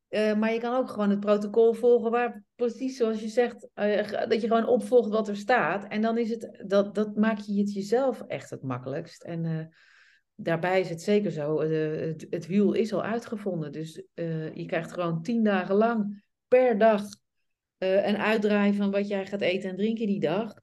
Maar 0.10 0.54
je 0.54 0.60
kan 0.60 0.76
ook 0.76 0.90
gewoon 0.90 1.10
het 1.10 1.20
protocol 1.20 1.74
volgen 1.74 2.12
waar 2.12 2.44
precies 2.62 2.98
zoals 2.98 3.22
je 3.22 3.28
zegt, 3.28 3.68
uh, 3.76 4.10
dat 4.28 4.42
je 4.42 4.48
gewoon 4.48 4.68
opvolgt 4.68 5.10
wat 5.10 5.28
er 5.28 5.36
staat. 5.36 5.88
En 5.88 6.02
dan 6.02 6.18
is 6.18 6.30
het, 6.30 6.64
dat, 6.68 6.96
dat 6.96 7.16
maak 7.16 7.40
je 7.40 7.60
het 7.60 7.74
jezelf 7.74 8.22
echt 8.22 8.50
het 8.50 8.62
makkelijkst. 8.62 9.24
En 9.24 9.44
uh, 9.44 9.66
daarbij 10.36 10.80
is 10.80 10.90
het 10.90 11.02
zeker 11.02 11.32
zo, 11.32 11.62
het, 11.62 12.28
het, 12.30 12.48
wiel 12.48 12.74
is 12.74 12.94
al 12.94 13.04
uitgevonden. 13.04 13.72
Dus 13.72 14.04
je 14.54 14.64
krijgt 14.66 14.92
gewoon 14.92 15.22
tien 15.22 15.44
dagen 15.44 15.76
lang 15.76 16.24
per 16.48 16.78
dag 16.78 17.04
een 17.78 18.18
uitdraai 18.18 18.74
van 18.74 18.92
wat 18.92 19.08
jij 19.08 19.26
gaat 19.26 19.42
eten 19.42 19.70
en 19.70 19.76
drinken 19.76 20.08
die 20.08 20.20
dag. 20.20 20.54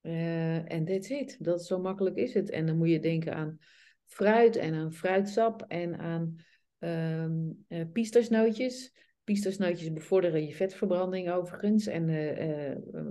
En 0.00 0.84
that's 0.84 1.08
it. 1.08 1.36
Dat 1.44 1.66
zo 1.66 1.80
makkelijk 1.80 2.16
is 2.16 2.34
het. 2.34 2.50
En 2.50 2.66
dan 2.66 2.76
moet 2.76 2.90
je 2.90 3.00
denken 3.00 3.34
aan 3.34 3.58
fruit 4.06 4.56
en 4.56 4.74
aan 4.74 4.92
fruitsap 4.92 5.64
en 5.68 5.98
aan 5.98 6.36
um, 6.78 7.64
uh, 7.68 7.84
pistasnootjes. 7.92 8.92
Pistasnootjes 9.30 9.92
bevorderen 9.92 10.46
je 10.46 10.54
vetverbranding 10.54 11.30
overigens 11.30 11.86
en 11.86 12.08
uh, 12.08 12.70
uh, 12.70 13.06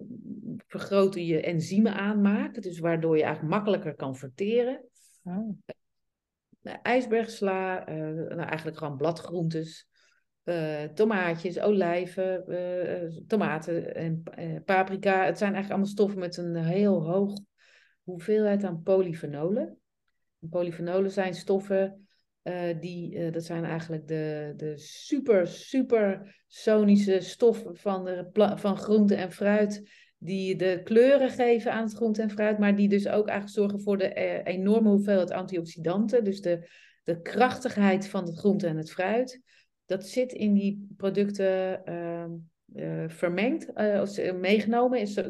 vergroten 0.68 1.26
je 1.26 1.42
enzymen 1.42 1.94
aanmaak, 1.94 2.62
dus 2.62 2.80
waardoor 2.80 3.18
je 3.18 3.24
eigenlijk 3.24 3.54
makkelijker 3.54 3.96
kan 3.96 4.16
verteren. 4.16 4.86
Oh. 5.24 5.58
ijsbergsla, 6.82 7.84
nou 7.88 8.42
eigenlijk 8.42 8.78
gewoon 8.78 8.98
bladgroentes, 8.98 9.88
tomaatjes, 10.94 11.60
olijven, 11.60 12.44
tomaten 13.28 13.96
en 13.96 14.24
paprika. 14.66 15.26
Het 15.26 15.38
zijn 15.38 15.54
eigenlijk 15.54 15.70
allemaal 15.70 15.86
stoffen 15.86 16.20
met 16.20 16.38
een 16.38 16.56
heel 16.56 17.04
hoog 17.04 17.40
hoeveelheid 18.04 18.64
aan 18.64 18.84
polyfenolen. 18.84 19.78
polyfenolen 20.50 21.12
zijn 21.12 21.34
stoffen 21.34 22.08
uh, 22.50 22.80
die, 22.80 23.16
uh, 23.16 23.32
dat 23.32 23.46
zijn 23.46 23.64
eigenlijk 23.64 24.08
de, 24.08 24.54
de 24.58 24.78
super, 24.78 25.48
sonische 26.48 27.20
stoffen 27.20 27.76
van, 27.76 28.06
de, 28.06 28.30
van 28.56 28.78
groente 28.78 29.16
en 29.16 29.32
fruit. 29.32 29.90
Die 30.18 30.56
de 30.56 30.82
kleuren 30.84 31.30
geven 31.30 31.72
aan 31.72 31.84
het 31.84 31.94
groente 31.94 32.22
en 32.22 32.30
fruit. 32.30 32.60
Maar 32.60 32.76
die 32.76 32.90
dus 32.90 33.08
ook 33.08 33.28
eigenlijk 33.28 33.58
zorgen 33.58 33.82
voor 33.82 33.98
de 33.98 34.16
uh, 34.16 34.54
enorme 34.54 34.90
hoeveelheid 34.90 35.32
antioxidanten. 35.32 36.24
Dus 36.24 36.42
de, 36.42 36.68
de 37.04 37.22
krachtigheid 37.22 38.08
van 38.08 38.26
het 38.26 38.38
groente 38.38 38.68
en 38.68 38.78
het 38.78 38.92
fruit. 38.92 39.42
Dat 39.86 40.08
zit 40.08 40.34
in 40.34 40.54
die 40.54 40.88
producten 40.98 41.86
ehm, 41.86 42.32
vermengd, 43.08 43.74
meegenomen. 44.40 45.00
Is, 45.00 45.22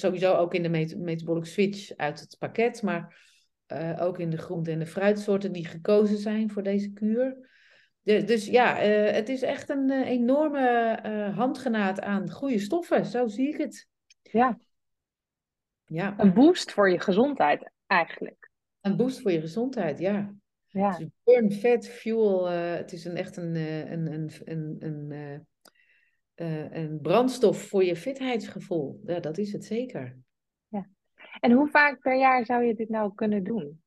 sowieso 0.00 0.34
ook 0.34 0.54
in 0.54 0.62
de 0.62 0.68
met 0.68 0.98
metabolic 0.98 1.44
switch 1.44 1.96
uit 1.96 2.20
het 2.20 2.36
pakket. 2.38 2.82
Maar 2.82 3.26
uh, 3.72 4.02
ook 4.02 4.18
in 4.18 4.30
de 4.30 4.38
groente- 4.38 4.70
en 4.70 4.78
de 4.78 4.86
fruitsoorten 4.86 5.52
die 5.52 5.66
gekozen 5.66 6.18
zijn 6.18 6.50
voor 6.50 6.62
deze 6.62 6.92
kuur. 6.92 7.48
Dus, 8.02 8.26
dus 8.26 8.46
ja, 8.46 8.86
uh, 8.86 9.12
het 9.12 9.28
is 9.28 9.42
echt 9.42 9.68
een 9.68 9.90
uh, 9.90 10.08
enorme 10.08 10.98
handgenaad 11.34 12.00
aan 12.00 12.30
goede 12.30 12.58
stoffen. 12.58 13.06
Zo 13.06 13.26
zie 13.26 13.48
ik 13.48 13.56
het. 13.56 13.88
Ja. 14.22 14.58
ja. 15.84 16.14
Een 16.18 16.32
boost 16.34 16.72
voor 16.72 16.90
je 16.90 17.00
gezondheid 17.00 17.70
eigenlijk. 17.86 18.50
Een 18.80 18.96
boost 18.96 19.20
voor 19.20 19.32
je 19.32 19.40
gezondheid, 19.40 19.98
ja. 19.98 20.34
ja. 20.66 20.98
Dus 20.98 21.08
burn, 21.24 21.52
fat, 21.52 21.88
fuel. 21.88 22.46
het 22.48 22.92
is 22.92 23.04
een, 23.04 23.16
echt 23.16 23.36
een, 23.36 23.54
een, 23.54 24.12
een, 24.12 24.30
een, 24.44 25.10
een, 26.34 26.78
een 26.78 27.00
brandstof 27.00 27.62
voor 27.62 27.84
je 27.84 27.96
fitheidsgevoel. 27.96 29.00
Ja, 29.04 29.20
dat 29.20 29.38
is 29.38 29.52
het 29.52 29.64
zeker. 29.64 30.24
En 31.40 31.52
hoe 31.52 31.68
vaak 31.68 32.00
per 32.00 32.18
jaar 32.18 32.44
zou 32.44 32.64
je 32.64 32.74
dit 32.74 32.88
nou 32.88 33.14
kunnen 33.14 33.44
doen? 33.44 33.80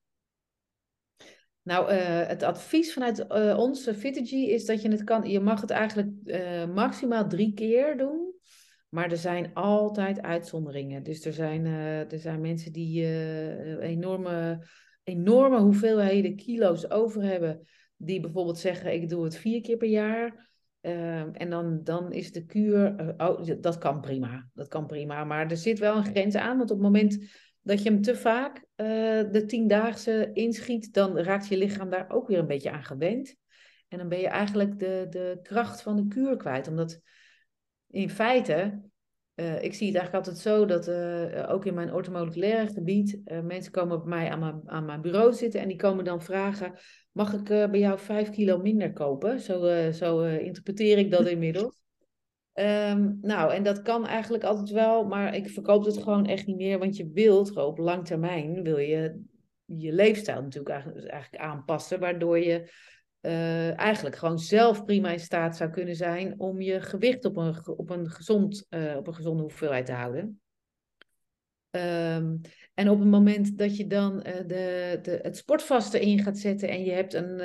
Nou, 1.62 1.94
uh, 1.94 2.28
het 2.28 2.44
advies 2.44 2.94
vanuit 2.94 3.26
uh, 3.30 3.58
onze 3.58 3.94
Fitigy 3.94 4.36
is 4.36 4.66
dat 4.66 4.82
je 4.82 4.90
het 4.90 5.04
kan. 5.04 5.30
Je 5.30 5.40
mag 5.40 5.62
het 5.62 5.70
eigenlijk 5.70 6.10
uh, 6.24 6.66
maximaal 6.66 7.28
drie 7.28 7.54
keer 7.54 7.98
doen. 7.98 8.34
Maar 8.90 9.12
er 9.12 9.18
zijn 9.18 9.54
altijd 9.54 10.22
uitzonderingen. 10.22 11.04
Dus 11.04 11.26
er 11.26 11.34
zijn, 11.34 11.66
er 11.66 12.20
zijn 12.20 12.42
mensen 12.42 12.72
die 12.72 13.06
enorme, 13.80 14.66
enorme 15.04 15.60
hoeveelheden 15.60 16.36
kilo's 16.36 16.90
over 16.90 17.24
hebben. 17.24 17.68
Die 17.98 18.20
bijvoorbeeld 18.20 18.58
zeggen: 18.58 18.94
Ik 18.94 19.10
doe 19.10 19.24
het 19.24 19.38
vier 19.38 19.62
keer 19.62 19.78
per 19.78 19.88
jaar. 19.88 20.49
Ehm, 20.82 21.30
en 21.34 21.50
dan, 21.50 21.84
dan 21.84 22.12
is 22.12 22.32
de 22.32 22.46
kuur. 22.46 23.14
oh, 23.18 23.50
dat 23.62 23.78
kan 23.78 24.02
prima. 24.02 24.50
Dat 24.54 24.68
kan 24.68 24.86
prima. 24.86 25.24
Maar 25.24 25.52
er 25.52 25.58
zit 25.58 25.80
wel 25.80 25.96
een 25.96 26.06
grens 26.06 26.36
aan. 26.36 26.58
Want 26.58 26.72
op 26.72 26.78
het 26.78 26.86
moment 26.86 27.18
dat 27.62 27.84
je 27.84 27.90
hem 27.90 28.02
te 28.02 28.16
vaak 28.16 28.58
uh, 28.58 28.66
de 29.32 29.44
tiendaagse 29.48 30.30
inschiet, 30.34 30.94
dan 30.94 31.18
raakt 31.18 31.48
je 31.48 31.58
lichaam 31.58 31.90
daar 31.90 32.10
ook 32.10 32.28
weer 32.28 32.40
een 32.40 32.48
beetje 32.48 32.72
aan 32.72 32.84
gewend. 32.84 33.36
En 33.88 33.98
dan 33.98 34.10
ben 34.10 34.20
je 34.20 34.28
eigenlijk 34.28 34.80
de, 34.80 35.08
de 35.10 35.40
kracht 35.42 35.82
van 35.82 35.96
de 35.96 36.08
kuur 36.08 36.38
kwijt. 36.38 36.68
Omdat 36.68 37.02
in 37.88 38.10
feite, 38.10 38.82
uh, 39.40 39.64
ik 39.64 39.74
zie 39.74 39.88
het 39.88 39.96
eigenlijk 39.96 40.14
altijd 40.14 40.38
zo 40.38 40.66
dat 40.66 40.88
uh, 40.88 41.50
ook 41.50 41.66
in 41.66 41.74
mijn 41.74 41.94
ortomoleculaire 41.94 42.74
gebied, 42.74 43.22
mensen 43.44 43.72
komen 43.72 44.00
bij 44.00 44.08
mij 44.08 44.30
aan 44.30 44.40
mijn, 44.40 44.62
aan 44.66 44.86
mijn 44.86 45.02
bureau 45.02 45.34
zitten 45.34 45.62
en 45.62 45.68
die 45.68 45.78
komen 45.78 46.06
dan 46.06 46.22
vragen, 46.22 46.74
mag 47.12 47.34
ik 47.34 47.44
bij 47.44 47.80
jou 47.80 48.00
vijf 48.00 48.30
kilo 48.30 48.58
minder 48.58 48.94
kopen? 48.94 49.40
Zo, 49.40 49.92
zo 49.92 50.24
interpreteer 50.24 50.98
ik 50.98 51.12
dat 51.12 51.28
inmiddels. 51.36 51.80
Um, 52.54 53.18
nou, 53.22 53.54
en 53.54 53.64
dat 53.64 53.82
kan 53.82 54.08
eigenlijk 54.08 54.44
altijd 54.44 54.70
wel, 54.70 55.04
maar 55.04 55.36
ik 55.36 55.50
verkoop 55.50 55.86
het 55.86 55.98
gewoon 55.98 56.26
echt 56.26 56.46
niet 56.46 56.58
meer, 56.58 56.80
want 56.80 56.98
je 56.98 57.12
wilt 57.14 57.56
op 57.56 57.78
lang 57.78 58.06
termijn, 58.06 58.64
wil 58.64 58.78
je 58.78 59.22
je 59.66 59.94
leefstijl 59.94 60.42
natuurlijk 60.42 60.74
eigenlijk, 60.74 61.08
eigenlijk 61.08 61.44
aanpassen, 61.44 62.00
waardoor 62.00 62.40
je 62.40 62.70
uh, 63.22 63.78
eigenlijk 63.78 64.16
gewoon 64.16 64.40
zelf 64.40 64.86
prima 64.86 65.12
in 65.12 65.20
staat 65.20 65.58
zou 65.58 65.70
kunnen 65.70 65.96
zijn 65.96 66.40
om 66.40 66.62
je 66.62 66.82
gewicht 66.82 67.26
op 67.26 67.38
een, 67.38 67.68
op 67.68 67.90
een, 67.90 68.10
gezond, 68.10 68.66
uh, 68.70 68.96
op 68.98 69.08
een 69.08 69.16
gezonde 69.16 69.42
hoeveelheid 69.42 69.86
te 69.86 69.92
houden. 69.92 70.42
Um, 71.72 72.42
en 72.74 72.90
op 72.90 73.00
het 73.00 73.08
moment 73.08 73.58
dat 73.58 73.78
je 73.78 73.88
dan 73.88 74.14
uh, 74.14 74.36
de, 74.48 75.00
de, 75.02 75.20
het 75.22 75.38
sportvaste 75.38 76.00
in 76.00 76.20
gaat 76.24 76.38
zetten 76.38 76.70
en 76.70 76.84
je 76.84 76.92
hebt, 76.92 77.14
een, 77.14 77.38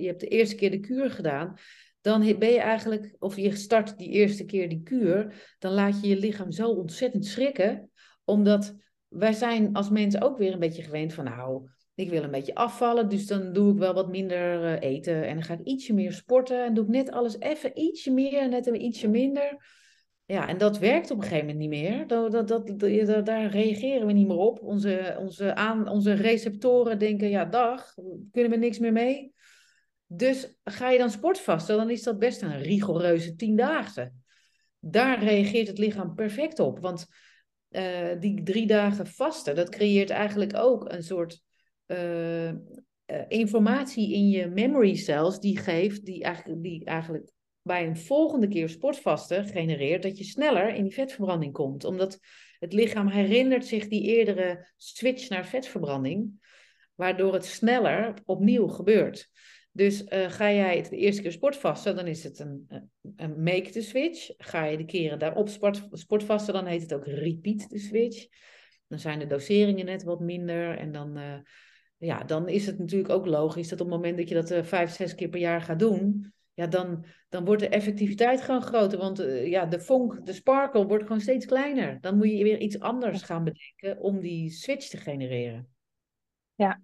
je 0.00 0.06
hebt 0.06 0.20
de 0.20 0.28
eerste 0.28 0.54
keer 0.54 0.70
de 0.70 0.80
kuur 0.80 1.10
gedaan, 1.10 1.56
dan 2.00 2.38
ben 2.38 2.50
je 2.50 2.60
eigenlijk, 2.60 3.16
of 3.18 3.36
je 3.36 3.56
start 3.56 3.98
die 3.98 4.08
eerste 4.08 4.44
keer 4.44 4.68
die 4.68 4.82
kuur, 4.82 5.34
dan 5.58 5.72
laat 5.72 6.00
je 6.00 6.08
je 6.08 6.16
lichaam 6.16 6.52
zo 6.52 6.68
ontzettend 6.68 7.26
schrikken, 7.26 7.90
omdat 8.24 8.74
wij 9.08 9.32
zijn 9.32 9.72
als 9.72 9.90
mensen 9.90 10.20
ook 10.20 10.38
weer 10.38 10.52
een 10.52 10.58
beetje 10.58 10.82
gewend 10.82 11.14
van, 11.14 11.24
nou, 11.24 11.68
ik 11.94 12.10
wil 12.10 12.22
een 12.22 12.30
beetje 12.30 12.54
afvallen, 12.54 13.08
dus 13.08 13.26
dan 13.26 13.52
doe 13.52 13.72
ik 13.72 13.78
wel 13.78 13.94
wat 13.94 14.08
minder 14.08 14.62
uh, 14.62 14.90
eten 14.90 15.26
en 15.26 15.34
dan 15.34 15.44
ga 15.44 15.54
ik 15.54 15.64
ietsje 15.64 15.94
meer 15.94 16.12
sporten 16.12 16.64
en 16.64 16.74
doe 16.74 16.84
ik 16.84 16.90
net 16.90 17.10
alles 17.10 17.38
even 17.38 17.78
ietsje 17.78 18.10
meer, 18.10 18.48
net 18.48 18.66
een 18.66 18.84
ietsje 18.84 19.08
minder. 19.08 19.58
Ja, 20.26 20.48
en 20.48 20.58
dat 20.58 20.78
werkt 20.78 21.10
op 21.10 21.16
een 21.16 21.22
gegeven 21.22 21.46
moment 21.46 21.58
niet 21.58 21.82
meer. 21.82 22.06
Dat, 22.06 22.32
dat, 22.32 22.48
dat, 22.48 23.26
daar 23.26 23.46
reageren 23.46 24.06
we 24.06 24.12
niet 24.12 24.26
meer 24.26 24.36
op. 24.36 24.62
Onze, 24.62 25.16
onze, 25.18 25.54
aan, 25.54 25.88
onze 25.88 26.12
receptoren 26.12 26.98
denken, 26.98 27.28
ja 27.28 27.44
dag, 27.44 27.94
kunnen 28.30 28.50
we 28.50 28.56
niks 28.56 28.78
meer 28.78 28.92
mee. 28.92 29.32
Dus 30.06 30.58
ga 30.64 30.90
je 30.90 30.98
dan 30.98 31.10
sportvasten, 31.10 31.76
dan 31.76 31.90
is 31.90 32.02
dat 32.02 32.18
best 32.18 32.42
een 32.42 32.62
rigoureuze 32.62 33.34
tiendaagse. 33.34 34.12
Daar 34.78 35.24
reageert 35.24 35.66
het 35.66 35.78
lichaam 35.78 36.14
perfect 36.14 36.58
op. 36.58 36.78
Want 36.78 37.06
uh, 37.70 38.08
die 38.20 38.42
drie 38.42 38.66
dagen 38.66 39.06
vasten, 39.06 39.54
dat 39.54 39.68
creëert 39.68 40.10
eigenlijk 40.10 40.56
ook 40.56 40.92
een 40.92 41.02
soort 41.02 41.43
uh, 41.86 42.48
uh, 42.48 42.54
informatie 43.28 44.12
in 44.12 44.28
je 44.28 44.46
memory 44.46 44.94
cells, 44.94 45.40
die 45.40 45.58
geeft, 45.58 46.04
die 46.04 46.22
eigenlijk, 46.22 46.62
die 46.62 46.84
eigenlijk 46.84 47.32
bij 47.62 47.86
een 47.86 47.96
volgende 47.96 48.48
keer 48.48 48.68
sportvasten 48.68 49.46
genereert 49.46 50.02
dat 50.02 50.18
je 50.18 50.24
sneller 50.24 50.74
in 50.74 50.82
die 50.82 50.92
vetverbranding 50.92 51.52
komt. 51.52 51.84
Omdat 51.84 52.18
het 52.58 52.72
lichaam 52.72 53.08
herinnert 53.08 53.66
zich 53.66 53.88
die 53.88 54.02
eerdere 54.02 54.72
switch 54.76 55.28
naar 55.28 55.46
vetverbranding, 55.46 56.42
waardoor 56.94 57.32
het 57.32 57.44
sneller 57.44 58.14
opnieuw 58.24 58.66
gebeurt. 58.66 59.30
Dus 59.72 60.02
uh, 60.02 60.30
ga 60.30 60.52
jij 60.52 60.76
het 60.76 60.90
de 60.90 60.96
eerste 60.96 61.22
keer 61.22 61.32
sportvasten, 61.32 61.96
dan 61.96 62.06
is 62.06 62.24
het 62.24 62.38
een, 62.38 62.68
een 63.16 63.42
make 63.42 63.70
the 63.70 63.82
switch. 63.82 64.30
Ga 64.36 64.64
je 64.64 64.76
de 64.76 64.84
keren 64.84 65.18
daarop 65.18 65.48
sport, 65.48 65.88
sportvasten, 65.92 66.54
dan 66.54 66.66
heet 66.66 66.82
het 66.82 66.94
ook 66.94 67.06
repeat 67.06 67.68
the 67.68 67.78
switch. 67.78 68.26
Dan 68.88 68.98
zijn 68.98 69.18
de 69.18 69.26
doseringen 69.26 69.84
net 69.84 70.02
wat 70.02 70.20
minder. 70.20 70.78
En 70.78 70.92
dan, 70.92 71.18
ja, 71.96 72.24
dan 72.24 72.48
is 72.48 72.66
het 72.66 72.78
natuurlijk 72.78 73.12
ook 73.12 73.26
logisch 73.26 73.68
dat 73.68 73.80
op 73.80 73.86
het 73.86 73.96
moment 73.96 74.16
dat 74.16 74.28
je 74.28 74.34
dat 74.34 74.50
uh, 74.50 74.62
vijf, 74.62 74.90
zes 74.90 75.14
keer 75.14 75.28
per 75.28 75.40
jaar 75.40 75.60
gaat 75.60 75.78
doen, 75.78 76.32
ja, 76.54 76.66
dan, 76.66 77.04
dan 77.28 77.44
wordt 77.44 77.62
de 77.62 77.68
effectiviteit 77.68 78.40
gewoon 78.40 78.62
groter. 78.62 78.98
Want 78.98 79.18
ja, 79.44 79.66
de 79.66 79.80
vonk, 79.80 80.26
de 80.26 80.32
sparkle 80.32 80.86
wordt 80.86 81.04
gewoon 81.04 81.20
steeds 81.20 81.46
kleiner. 81.46 82.00
Dan 82.00 82.16
moet 82.16 82.30
je 82.30 82.44
weer 82.44 82.58
iets 82.58 82.80
anders 82.80 83.22
gaan 83.22 83.44
bedenken 83.44 84.02
om 84.02 84.20
die 84.20 84.50
switch 84.50 84.88
te 84.88 84.96
genereren. 84.96 85.68
Ja, 86.54 86.80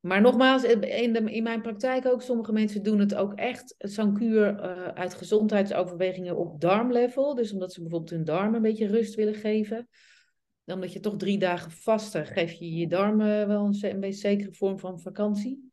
maar 0.00 0.20
nogmaals, 0.20 0.64
in, 0.64 1.12
de, 1.12 1.32
in 1.32 1.42
mijn 1.42 1.62
praktijk 1.62 2.06
ook, 2.06 2.22
sommige 2.22 2.52
mensen 2.52 2.82
doen 2.82 2.98
het 2.98 3.14
ook 3.14 3.34
echt, 3.34 3.74
zo'n 3.78 4.14
kuur 4.14 4.54
uh, 4.54 4.86
uit 4.86 5.14
gezondheidsoverwegingen 5.14 6.36
op 6.36 6.60
darmlevel. 6.60 7.34
Dus 7.34 7.52
omdat 7.52 7.72
ze 7.72 7.80
bijvoorbeeld 7.80 8.10
hun 8.10 8.24
darmen 8.24 8.54
een 8.54 8.62
beetje 8.62 8.86
rust 8.86 9.14
willen 9.14 9.34
geven. 9.34 9.88
Omdat 10.64 10.92
je 10.92 11.00
toch 11.00 11.16
drie 11.16 11.38
dagen 11.38 11.70
vasten, 11.70 12.26
geef 12.26 12.52
je 12.52 12.74
je 12.74 12.86
darmen 12.86 13.48
wel 13.48 13.64
een, 13.64 13.78
een 13.80 14.00
beetje 14.00 14.20
zekere 14.20 14.52
vorm 14.52 14.78
van 14.78 15.00
vakantie. 15.00 15.72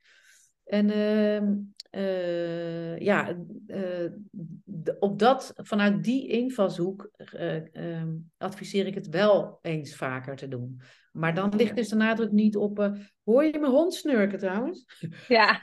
En 0.63 0.89
uh, 1.91 2.97
ja, 2.97 3.37
uh, 3.67 4.11
op 4.99 5.19
dat, 5.19 5.53
vanuit 5.55 6.03
die 6.03 6.27
invalshoek 6.27 7.11
uh, 7.35 8.03
adviseer 8.37 8.85
ik 8.85 8.95
het 8.95 9.07
wel 9.07 9.59
eens 9.61 9.95
vaker 9.95 10.35
te 10.35 10.47
doen. 10.47 10.81
Maar 11.11 11.33
dan 11.33 11.55
ligt 11.55 11.75
dus 11.75 11.89
de 11.89 11.95
nadruk 11.95 12.31
niet 12.31 12.55
op. 12.55 12.97
hoor 13.23 13.43
je 13.43 13.59
mijn 13.59 13.71
hond 13.71 13.93
snurken 13.93 14.39
trouwens? 14.39 14.85
Ja, 15.27 15.59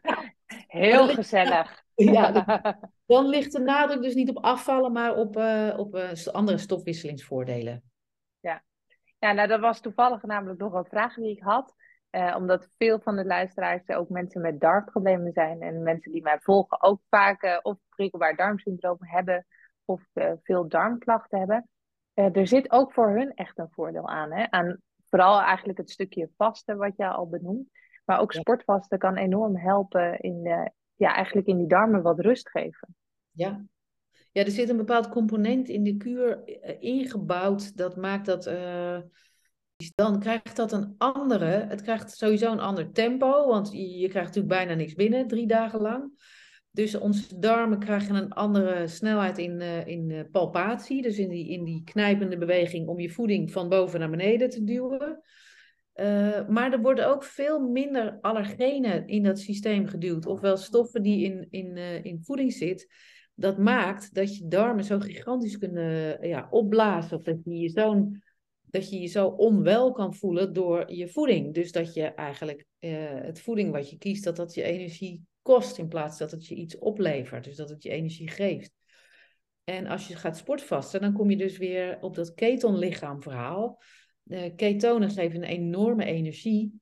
heel 0.66 1.08
gezellig. 1.08 1.82
ja, 1.94 2.30
dan 3.06 3.28
ligt 3.28 3.52
de 3.52 3.60
nadruk 3.60 4.02
dus 4.02 4.14
niet 4.14 4.28
op 4.28 4.44
afvallen, 4.44 4.92
maar 4.92 5.16
op, 5.16 5.36
op 5.76 5.96
andere 6.32 6.58
stofwisselingsvoordelen. 6.58 7.91
Ja. 8.42 8.62
ja, 9.18 9.32
nou 9.32 9.48
dat 9.48 9.60
was 9.60 9.80
toevallig 9.80 10.22
namelijk 10.22 10.60
nog 10.60 10.72
een 10.72 10.84
vraag 10.84 11.14
die 11.14 11.30
ik 11.30 11.42
had. 11.42 11.74
Uh, 12.10 12.34
omdat 12.36 12.68
veel 12.76 13.00
van 13.00 13.16
de 13.16 13.24
luisteraars 13.24 13.88
ook 13.88 14.08
mensen 14.08 14.40
met 14.40 14.60
darmproblemen 14.60 15.32
zijn. 15.32 15.60
En 15.62 15.82
mensen 15.82 16.12
die 16.12 16.22
mij 16.22 16.38
volgen 16.40 16.82
ook 16.82 17.00
vaak 17.08 17.42
uh, 17.42 17.58
of 17.62 17.78
prikkelbaar 17.88 18.36
darmsyndroom 18.36 18.96
hebben. 19.00 19.46
Of 19.84 20.02
uh, 20.14 20.32
veel 20.42 20.68
darmklachten 20.68 21.38
hebben. 21.38 21.68
er 22.14 22.46
zit 22.46 22.72
ook 22.72 22.92
voor 22.92 23.10
hun 23.10 23.34
echt 23.34 23.58
een 23.58 23.70
voordeel 23.70 24.08
aan. 24.08 24.32
Hè? 24.32 24.50
aan. 24.50 24.80
Vooral 25.08 25.40
eigenlijk 25.40 25.78
het 25.78 25.90
stukje 25.90 26.30
vasten 26.36 26.76
wat 26.76 26.96
je 26.96 27.08
al 27.08 27.28
benoemt. 27.28 27.70
Maar 28.04 28.20
ook 28.20 28.32
sportvasten 28.32 28.98
kan 28.98 29.16
enorm 29.16 29.56
helpen 29.56 30.20
in, 30.20 30.70
ja, 30.94 31.14
eigenlijk 31.14 31.46
in 31.46 31.56
die 31.56 31.66
darmen 31.66 32.02
wat 32.02 32.20
rust 32.20 32.50
geven. 32.50 32.96
Ja. 33.30 33.64
Ja, 34.32 34.44
er 34.44 34.50
zit 34.50 34.68
een 34.68 34.76
bepaald 34.76 35.08
component 35.08 35.68
in 35.68 35.82
de 35.82 35.96
kuur 35.96 36.42
ingebouwd. 36.80 37.76
Dat 37.76 37.96
maakt 37.96 38.26
dat 38.26 38.46
dan 39.94 40.20
krijgt 40.20 40.56
dat 40.56 40.72
een 40.72 40.94
andere, 40.98 41.46
het 41.46 41.82
krijgt 41.82 42.16
sowieso 42.16 42.52
een 42.52 42.60
ander 42.60 42.92
tempo, 42.92 43.46
want 43.46 43.72
je, 43.72 44.08
krijgt 44.08 44.34
natuurlijk 44.34 44.54
bijna 44.54 44.74
niks 44.74 44.94
binnen 44.94 45.26
drie 45.26 45.46
dagen 45.46 45.80
lang. 45.80 46.30
Dus 46.70 46.94
onze 46.94 47.38
darmen 47.38 47.78
krijgen 47.78 48.14
een 48.14 48.32
andere 48.32 48.86
snelheid 48.86 49.38
in, 49.38 49.60
uh, 49.60 49.86
in 49.86 50.28
palpatie, 50.30 51.02
dus 51.02 51.18
in 51.18 51.28
die, 51.28 51.48
in 51.48 51.64
die 51.64 51.82
knijpende 51.84 52.38
beweging 52.38 52.88
om 52.88 53.00
je 53.00 53.10
voeding 53.10 53.52
van 53.52 53.68
boven 53.68 54.00
naar 54.00 54.10
beneden 54.10 54.50
te 54.50 54.64
duwen. 54.64 55.22
Maar 56.48 56.72
er 56.72 56.80
worden 56.80 57.08
ook 57.08 57.24
veel 57.24 57.60
minder 57.60 58.18
allergenen 58.20 59.06
in 59.06 59.22
dat 59.22 59.38
systeem 59.38 59.86
geduwd, 59.86 60.26
ofwel 60.26 60.56
stoffen 60.56 61.02
die 61.02 61.24
in, 61.24 61.46
in, 61.50 61.76
in 62.04 62.22
voeding 62.22 62.52
zitten. 62.52 62.88
Dat 63.34 63.58
maakt 63.58 64.14
dat 64.14 64.36
je 64.36 64.48
darmen 64.48 64.84
zo 64.84 64.98
gigantisch 64.98 65.58
kunnen 65.58 66.26
ja, 66.28 66.48
opblazen, 66.50 67.16
of 67.16 67.22
dat 67.22 67.36
je 67.44 67.68
zo'n 67.68 68.22
dat 68.72 68.90
je 68.90 69.00
je 69.00 69.06
zo 69.06 69.26
onwel 69.26 69.92
kan 69.92 70.14
voelen 70.14 70.52
door 70.52 70.92
je 70.92 71.08
voeding. 71.08 71.54
Dus 71.54 71.72
dat 71.72 71.94
je 71.94 72.02
eigenlijk 72.02 72.66
uh, 72.80 72.90
het 73.10 73.40
voeding 73.40 73.72
wat 73.72 73.90
je 73.90 73.98
kiest, 73.98 74.24
dat 74.24 74.36
dat 74.36 74.54
je 74.54 74.62
energie 74.62 75.22
kost 75.42 75.78
in 75.78 75.88
plaats 75.88 76.18
dat 76.18 76.30
het 76.30 76.46
je 76.46 76.54
iets 76.54 76.78
oplevert. 76.78 77.44
Dus 77.44 77.56
dat 77.56 77.68
het 77.68 77.82
je 77.82 77.90
energie 77.90 78.28
geeft. 78.28 78.72
En 79.64 79.86
als 79.86 80.08
je 80.08 80.16
gaat 80.16 80.36
sportvasten, 80.36 81.00
dan 81.00 81.12
kom 81.12 81.30
je 81.30 81.36
dus 81.36 81.58
weer 81.58 81.98
op 82.00 82.14
dat 82.14 82.34
ketonlichaamverhaal. 82.34 83.82
Uh, 84.24 84.54
ketonen 84.56 85.10
geven 85.10 85.36
een 85.36 85.48
enorme 85.48 86.04
energie. 86.04 86.80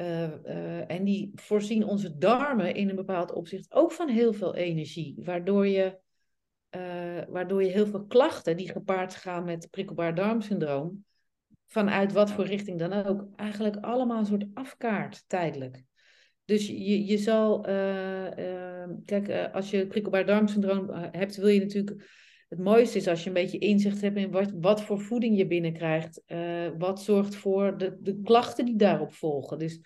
Uh, 0.00 0.90
en 0.90 1.04
die 1.04 1.30
voorzien 1.34 1.84
onze 1.84 2.18
darmen 2.18 2.74
in 2.74 2.88
een 2.88 2.96
bepaald 2.96 3.32
opzicht 3.32 3.72
ook 3.72 3.92
van 3.92 4.08
heel 4.08 4.32
veel 4.32 4.54
energie. 4.54 5.16
Waardoor 5.24 5.66
je, 5.66 5.98
waardoor 7.28 7.62
je 7.62 7.70
heel 7.70 7.86
veel 7.86 8.06
klachten 8.06 8.56
die 8.56 8.70
gepaard 8.70 9.14
gaan 9.14 9.44
met 9.44 9.70
prikkelbaar 9.70 10.14
darmsyndroom, 10.14 11.04
vanuit 11.66 12.12
wat 12.12 12.30
voor 12.30 12.44
richting 12.44 12.78
dan 12.78 12.92
ook, 12.92 13.28
eigenlijk 13.36 13.76
allemaal 13.76 14.18
een 14.18 14.26
soort 14.26 14.46
afkaart 14.54 15.24
tijdelijk. 15.26 15.82
Dus 16.44 16.66
je, 16.66 17.04
je 17.04 17.18
zal, 17.18 17.60
kijk, 19.04 19.50
als 19.52 19.70
je 19.70 19.86
prikkelbaar 19.86 20.26
darmsyndroom 20.26 20.90
hebt, 20.90 21.36
wil 21.36 21.48
je 21.48 21.60
natuurlijk. 21.60 22.08
Het 22.50 22.58
mooiste 22.58 22.98
is 22.98 23.08
als 23.08 23.22
je 23.22 23.28
een 23.28 23.34
beetje 23.34 23.58
inzicht 23.58 24.00
hebt 24.00 24.16
in 24.16 24.30
wat, 24.30 24.52
wat 24.60 24.82
voor 24.82 25.00
voeding 25.00 25.36
je 25.36 25.46
binnenkrijgt. 25.46 26.22
wat 26.78 27.02
zorgt 27.02 27.34
voor 27.34 27.78
de, 27.78 27.96
de 28.00 28.20
klachten 28.20 28.64
die 28.64 28.76
daarop 28.76 29.12
volgen. 29.12 29.58
Dus 29.58 29.80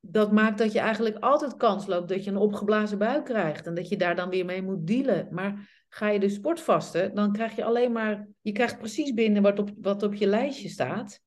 dat 0.00 0.32
maakt 0.32 0.58
dat 0.58 0.72
je 0.72 0.78
eigenlijk 0.78 1.16
altijd 1.18 1.56
kans 1.56 1.86
loopt 1.86 2.08
dat 2.08 2.24
je 2.24 2.30
een 2.30 2.36
opgeblazen 2.36 2.98
buik 2.98 3.24
krijgt. 3.24 3.66
En 3.66 3.74
dat 3.74 3.88
je 3.88 3.96
daar 3.96 4.16
dan 4.16 4.28
weer 4.28 4.44
mee 4.44 4.62
moet 4.62 4.86
dealen. 4.86 5.28
Maar 5.30 5.84
Ga 5.94 6.08
je 6.08 6.20
dus 6.20 6.34
sportvasten, 6.34 7.14
dan 7.14 7.32
krijg 7.32 7.56
je 7.56 7.64
alleen 7.64 7.92
maar, 7.92 8.28
je 8.40 8.52
krijgt 8.52 8.78
precies 8.78 9.14
binnen 9.14 9.42
wat 9.42 9.58
op, 9.58 9.70
wat 9.80 10.02
op 10.02 10.14
je 10.14 10.26
lijstje 10.26 10.68
staat. 10.68 11.20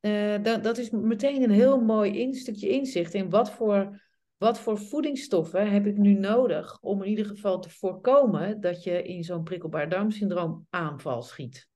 Uh, 0.00 0.42
dat, 0.42 0.64
dat 0.64 0.78
is 0.78 0.90
meteen 0.90 1.42
een 1.42 1.50
heel 1.50 1.80
mooi 1.80 2.34
stukje 2.34 2.68
inzicht 2.68 3.14
in 3.14 3.30
wat 3.30 3.50
voor, 3.50 4.07
wat 4.38 4.60
voor 4.60 4.78
voedingsstoffen 4.78 5.70
heb 5.70 5.86
ik 5.86 5.96
nu 5.96 6.12
nodig 6.12 6.80
om 6.80 7.02
in 7.02 7.08
ieder 7.08 7.26
geval 7.26 7.60
te 7.60 7.70
voorkomen 7.70 8.60
dat 8.60 8.82
je 8.82 9.02
in 9.02 9.24
zo'n 9.24 9.42
prikkelbaar 9.42 9.88
darmsyndroom 9.88 10.66
aanval 10.70 11.22
schiet. 11.22 11.68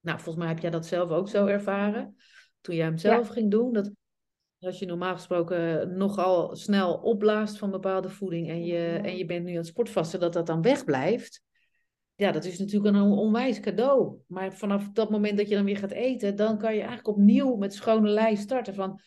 Nou, 0.00 0.16
volgens 0.16 0.44
mij 0.44 0.54
heb 0.54 0.62
jij 0.62 0.70
dat 0.70 0.86
zelf 0.86 1.10
ook 1.10 1.28
zo 1.28 1.46
ervaren 1.46 2.16
toen 2.60 2.74
jij 2.74 2.84
hem 2.84 2.98
zelf 2.98 3.28
ging 3.28 3.50
doen. 3.50 3.72
Dat 3.72 3.90
als 4.58 4.78
je 4.78 4.86
normaal 4.86 5.14
gesproken 5.14 5.96
nogal 5.96 6.56
snel 6.56 6.94
opblaast 6.94 7.58
van 7.58 7.70
bepaalde 7.70 8.10
voeding 8.10 8.48
en 8.48 8.64
je, 8.64 9.00
en 9.02 9.16
je 9.16 9.24
bent 9.24 9.44
nu 9.44 9.50
aan 9.50 9.56
het 9.56 9.66
sportvasten, 9.66 10.20
dat 10.20 10.32
dat 10.32 10.46
dan 10.46 10.62
wegblijft 10.62 11.42
ja, 12.22 12.32
dat 12.32 12.44
is 12.44 12.58
natuurlijk 12.58 12.96
een 12.96 13.02
onwijs 13.02 13.60
cadeau. 13.60 14.16
Maar 14.26 14.52
vanaf 14.52 14.88
dat 14.92 15.10
moment 15.10 15.36
dat 15.36 15.48
je 15.48 15.54
dan 15.54 15.64
weer 15.64 15.76
gaat 15.76 15.90
eten, 15.90 16.36
dan 16.36 16.58
kan 16.58 16.72
je 16.72 16.80
eigenlijk 16.80 17.08
opnieuw 17.08 17.56
met 17.56 17.74
schone 17.74 18.08
lei 18.08 18.36
starten 18.36 18.74
van 18.74 19.00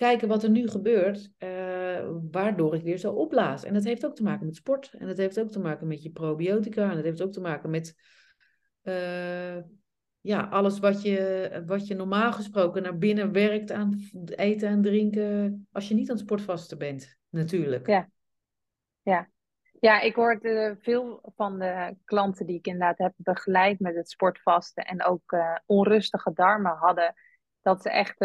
kijken 0.00 0.28
wat 0.28 0.42
er 0.42 0.50
nu 0.50 0.68
gebeurt, 0.68 1.32
uh, 1.38 2.08
waardoor 2.30 2.74
ik 2.74 2.82
weer 2.82 2.98
zo 2.98 3.12
opblaas. 3.12 3.64
En 3.64 3.74
dat 3.74 3.84
heeft 3.84 4.06
ook 4.06 4.14
te 4.14 4.22
maken 4.22 4.46
met 4.46 4.56
sport. 4.56 4.94
En 4.98 5.06
dat 5.06 5.16
heeft 5.16 5.40
ook 5.40 5.50
te 5.50 5.60
maken 5.60 5.86
met 5.86 6.02
je 6.02 6.10
probiotica. 6.10 6.90
En 6.90 6.94
dat 6.94 7.04
heeft 7.04 7.22
ook 7.22 7.32
te 7.32 7.40
maken 7.40 7.70
met 7.70 7.94
uh, 8.82 9.56
ja, 10.20 10.40
alles 10.50 10.78
wat 10.78 11.02
je, 11.02 11.62
wat 11.66 11.86
je 11.86 11.94
normaal 11.94 12.32
gesproken 12.32 12.82
naar 12.82 12.98
binnen 12.98 13.32
werkt 13.32 13.72
aan 13.72 13.98
eten 14.36 14.68
en 14.68 14.82
drinken 14.82 15.68
als 15.72 15.88
je 15.88 15.94
niet 15.94 16.10
aan 16.10 16.16
het 16.16 16.24
sportvasten 16.24 16.78
bent, 16.78 17.18
natuurlijk. 17.28 17.86
Ja, 17.86 18.10
ja. 19.02 19.30
Ja, 19.80 20.00
ik 20.00 20.14
hoorde 20.14 20.76
veel 20.80 21.32
van 21.36 21.58
de 21.58 21.96
klanten 22.04 22.46
die 22.46 22.56
ik 22.56 22.66
inderdaad 22.66 22.98
heb 22.98 23.12
begeleid 23.16 23.80
met 23.80 23.94
het 23.94 24.10
sportvasten 24.10 24.84
en 24.84 25.04
ook 25.04 25.32
uh, 25.32 25.56
onrustige 25.66 26.32
darmen 26.32 26.76
hadden, 26.76 27.14
dat 27.62 27.82
ze 27.82 27.90
echt 27.90 28.20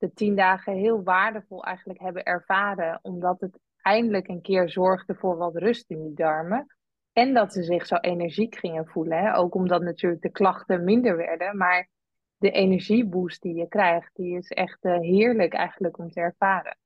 de 0.00 0.12
tien 0.12 0.36
dagen 0.36 0.74
heel 0.74 1.02
waardevol 1.02 1.64
eigenlijk 1.64 2.00
hebben 2.00 2.24
ervaren, 2.24 2.98
omdat 3.02 3.40
het 3.40 3.58
eindelijk 3.82 4.28
een 4.28 4.40
keer 4.40 4.70
zorgde 4.70 5.14
voor 5.14 5.36
wat 5.36 5.56
rust 5.56 5.90
in 5.90 6.02
die 6.02 6.14
darmen. 6.14 6.76
En 7.12 7.34
dat 7.34 7.52
ze 7.52 7.62
zich 7.62 7.86
zo 7.86 7.96
energiek 7.96 8.56
gingen 8.56 8.86
voelen. 8.86 9.18
Hè? 9.18 9.36
Ook 9.36 9.54
omdat 9.54 9.82
natuurlijk 9.82 10.22
de 10.22 10.30
klachten 10.30 10.84
minder 10.84 11.16
werden. 11.16 11.56
Maar 11.56 11.88
de 12.36 12.50
energieboost 12.50 13.42
die 13.42 13.54
je 13.54 13.68
krijgt, 13.68 14.10
die 14.14 14.36
is 14.36 14.48
echt 14.48 14.84
uh, 14.84 14.98
heerlijk 14.98 15.52
eigenlijk 15.52 15.98
om 15.98 16.10
te 16.10 16.20
ervaren. 16.20 16.78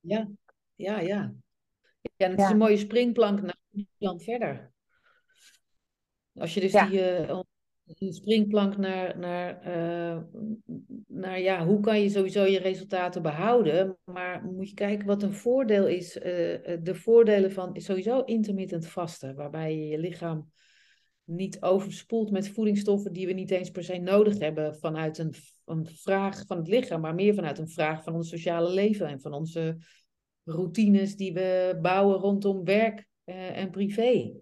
Ja, 0.00 0.28
ja, 0.74 0.98
ja. 0.98 1.32
Ja, 2.16 2.28
het 2.28 2.40
is 2.40 2.50
een 2.50 2.56
mooie 2.56 2.76
springplank 2.76 3.40
naar 3.42 3.56
dan 3.98 4.20
verder. 4.20 4.72
Als 6.34 6.54
je 6.54 6.60
dus 6.60 6.72
die 6.72 7.26
uh, 7.26 7.40
springplank 7.98 8.76
naar, 8.76 9.18
naar, 9.18 9.66
uh, 9.66 10.22
naar 11.06 11.40
ja, 11.40 11.66
hoe 11.66 11.80
kan 11.80 12.00
je 12.00 12.08
sowieso 12.08 12.44
je 12.44 12.58
resultaten 12.58 13.22
behouden, 13.22 13.98
maar 14.04 14.44
moet 14.44 14.68
je 14.68 14.74
kijken 14.74 15.06
wat 15.06 15.22
een 15.22 15.34
voordeel 15.34 15.86
is. 15.86 16.16
Uh, 16.16 16.22
de 16.82 16.94
voordelen 16.94 17.52
van 17.52 17.80
sowieso 17.80 18.20
intermittent 18.20 18.86
vasten, 18.86 19.34
waarbij 19.34 19.76
je 19.76 19.88
je 19.88 19.98
lichaam 19.98 20.52
niet 21.24 21.62
overspoelt 21.62 22.30
met 22.30 22.48
voedingsstoffen 22.48 23.12
die 23.12 23.26
we 23.26 23.32
niet 23.32 23.50
eens 23.50 23.70
per 23.70 23.84
se 23.84 23.98
nodig 23.98 24.38
hebben 24.38 24.76
vanuit 24.76 25.18
een, 25.18 25.34
een 25.64 25.86
vraag 25.86 26.46
van 26.46 26.56
het 26.56 26.68
lichaam, 26.68 27.00
maar 27.00 27.14
meer 27.14 27.34
vanuit 27.34 27.58
een 27.58 27.68
vraag 27.68 28.02
van 28.02 28.14
ons 28.14 28.28
sociale 28.28 28.70
leven 28.70 29.06
en 29.06 29.20
van 29.20 29.32
onze 29.32 29.76
routines 30.44 31.16
die 31.16 31.32
we 31.32 31.78
bouwen 31.82 32.18
rondom 32.18 32.64
werk 32.64 33.06
uh, 33.24 33.58
en 33.58 33.70
privé. 33.70 34.32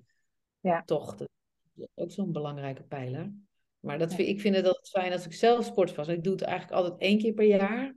Ja. 0.60 0.82
Toch, 0.84 1.16
dat 1.74 1.88
is 1.94 2.02
ook 2.02 2.10
zo'n 2.10 2.32
belangrijke 2.32 2.82
pijler. 2.82 3.32
Maar 3.80 3.98
dat 3.98 4.14
vind, 4.14 4.28
ik 4.28 4.40
vind 4.40 4.56
het 4.56 4.66
altijd 4.66 4.88
fijn 4.88 5.12
als 5.12 5.26
ik 5.26 5.32
zelf 5.32 5.64
sport 5.64 5.94
was. 5.94 6.08
Ik 6.08 6.24
doe 6.24 6.32
het 6.32 6.42
eigenlijk 6.42 6.82
altijd 6.82 7.00
één 7.00 7.18
keer 7.18 7.32
per 7.32 7.46
jaar. 7.46 7.94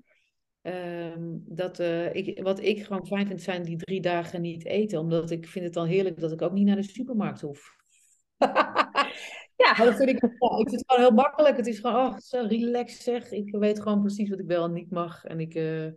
Um, 0.62 1.44
dat, 1.48 1.80
uh, 1.80 2.16
ik, 2.16 2.42
wat 2.42 2.60
ik 2.60 2.84
gewoon 2.84 3.08
fijn 3.08 3.28
vind, 3.28 3.42
zijn 3.42 3.64
die 3.64 3.78
drie 3.78 4.02
dagen 4.02 4.42
niet 4.42 4.66
eten. 4.66 5.00
Omdat 5.00 5.32
ik 5.32 5.48
vind 5.48 5.66
het 5.66 5.74
dan 5.74 5.86
heerlijk 5.88 6.20
dat 6.20 6.32
ik 6.32 6.42
ook 6.42 6.52
niet 6.52 6.66
naar 6.66 6.76
de 6.76 6.84
supermarkt 6.84 7.42
hoef. 7.42 7.76
ja. 9.64 9.74
Maar 9.78 9.86
dat 9.86 9.96
vind 9.96 10.10
ik, 10.10 10.24
ik 10.24 10.38
vind 10.40 10.72
het 10.72 10.84
gewoon 10.86 11.06
heel 11.06 11.16
makkelijk. 11.16 11.58
Het 11.58 11.68
is 11.68 11.80
gewoon, 11.80 11.96
oh, 11.96 12.18
zo 12.18 12.46
relaxed 12.48 13.02
zeg. 13.02 13.32
Ik 13.32 13.56
weet 13.56 13.82
gewoon 13.82 14.02
precies 14.02 14.30
wat 14.30 14.40
ik 14.40 14.48
wel 14.48 14.64
en 14.64 14.74
niet 14.74 14.92
mag. 14.92 15.24
En 15.24 15.40
ik, 15.40 15.56
uh, 15.56 15.92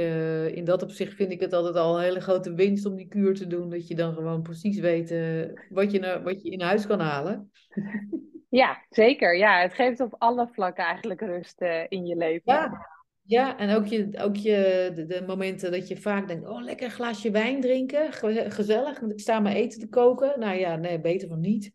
uh, 0.00 0.56
in 0.56 0.64
dat 0.64 0.82
opzicht 0.82 1.14
vind 1.14 1.32
ik 1.32 1.40
het 1.40 1.52
altijd 1.52 1.74
al 1.74 1.96
een 1.96 2.02
hele 2.02 2.20
grote 2.20 2.54
winst 2.54 2.86
om 2.86 2.96
die 2.96 3.08
kuur 3.08 3.34
te 3.34 3.46
doen. 3.46 3.70
Dat 3.70 3.88
je 3.88 3.94
dan 3.94 4.14
gewoon 4.14 4.42
precies 4.42 4.78
weet 4.78 5.10
uh, 5.10 5.44
wat, 5.68 5.92
je 5.92 5.98
nou, 5.98 6.22
wat 6.22 6.42
je 6.42 6.50
in 6.50 6.60
huis 6.60 6.86
kan 6.86 7.00
halen. 7.00 7.50
Ja, 8.50 8.84
zeker. 8.88 9.36
Ja, 9.36 9.60
het 9.60 9.74
geeft 9.74 10.00
op 10.00 10.14
alle 10.18 10.48
vlakken 10.52 10.84
eigenlijk 10.84 11.20
rust 11.20 11.62
uh, 11.62 11.84
in 11.88 12.06
je 12.06 12.16
leven. 12.16 12.52
Ja, 12.52 12.86
ja 13.22 13.58
en 13.58 13.76
ook, 13.76 13.86
je, 13.86 14.10
ook 14.18 14.36
je, 14.36 14.90
de, 14.94 15.06
de, 15.06 15.24
momenten 15.26 15.70
dat 15.70 15.88
je 15.88 15.96
vaak 15.96 16.28
denkt: 16.28 16.48
oh, 16.48 16.62
lekker 16.62 16.86
een 16.86 16.92
glaasje 16.92 17.30
wijn 17.30 17.60
drinken. 17.60 18.12
Gezellig, 18.52 19.00
want 19.00 19.12
ik 19.12 19.20
sta 19.20 19.40
mijn 19.40 19.56
eten 19.56 19.80
te 19.80 19.88
koken. 19.88 20.40
Nou 20.40 20.58
ja, 20.58 20.76
nee, 20.76 21.00
beter 21.00 21.28
van 21.28 21.40
niet. 21.40 21.72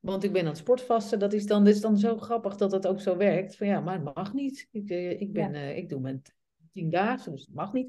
Want 0.00 0.24
ik 0.24 0.32
ben 0.32 0.40
aan 0.40 0.48
het 0.48 0.56
sportvasten. 0.56 1.18
Dat 1.18 1.32
is 1.32 1.46
dan, 1.46 1.64
dat 1.64 1.74
is 1.74 1.80
dan 1.80 1.96
zo 1.96 2.16
grappig 2.16 2.56
dat 2.56 2.70
dat 2.70 2.86
ook 2.86 3.00
zo 3.00 3.16
werkt. 3.16 3.56
Van 3.56 3.66
ja, 3.66 3.80
maar 3.80 3.94
het 3.94 4.14
mag 4.14 4.32
niet. 4.32 4.68
Ik, 4.70 4.88
ik, 5.20 5.32
ben, 5.32 5.52
ja. 5.52 5.60
ik 5.60 5.88
doe 5.88 6.00
mijn 6.00 6.22
dagen, 6.82 7.32
dus 7.32 7.44
dat 7.44 7.54
mag 7.54 7.72
niet. 7.72 7.88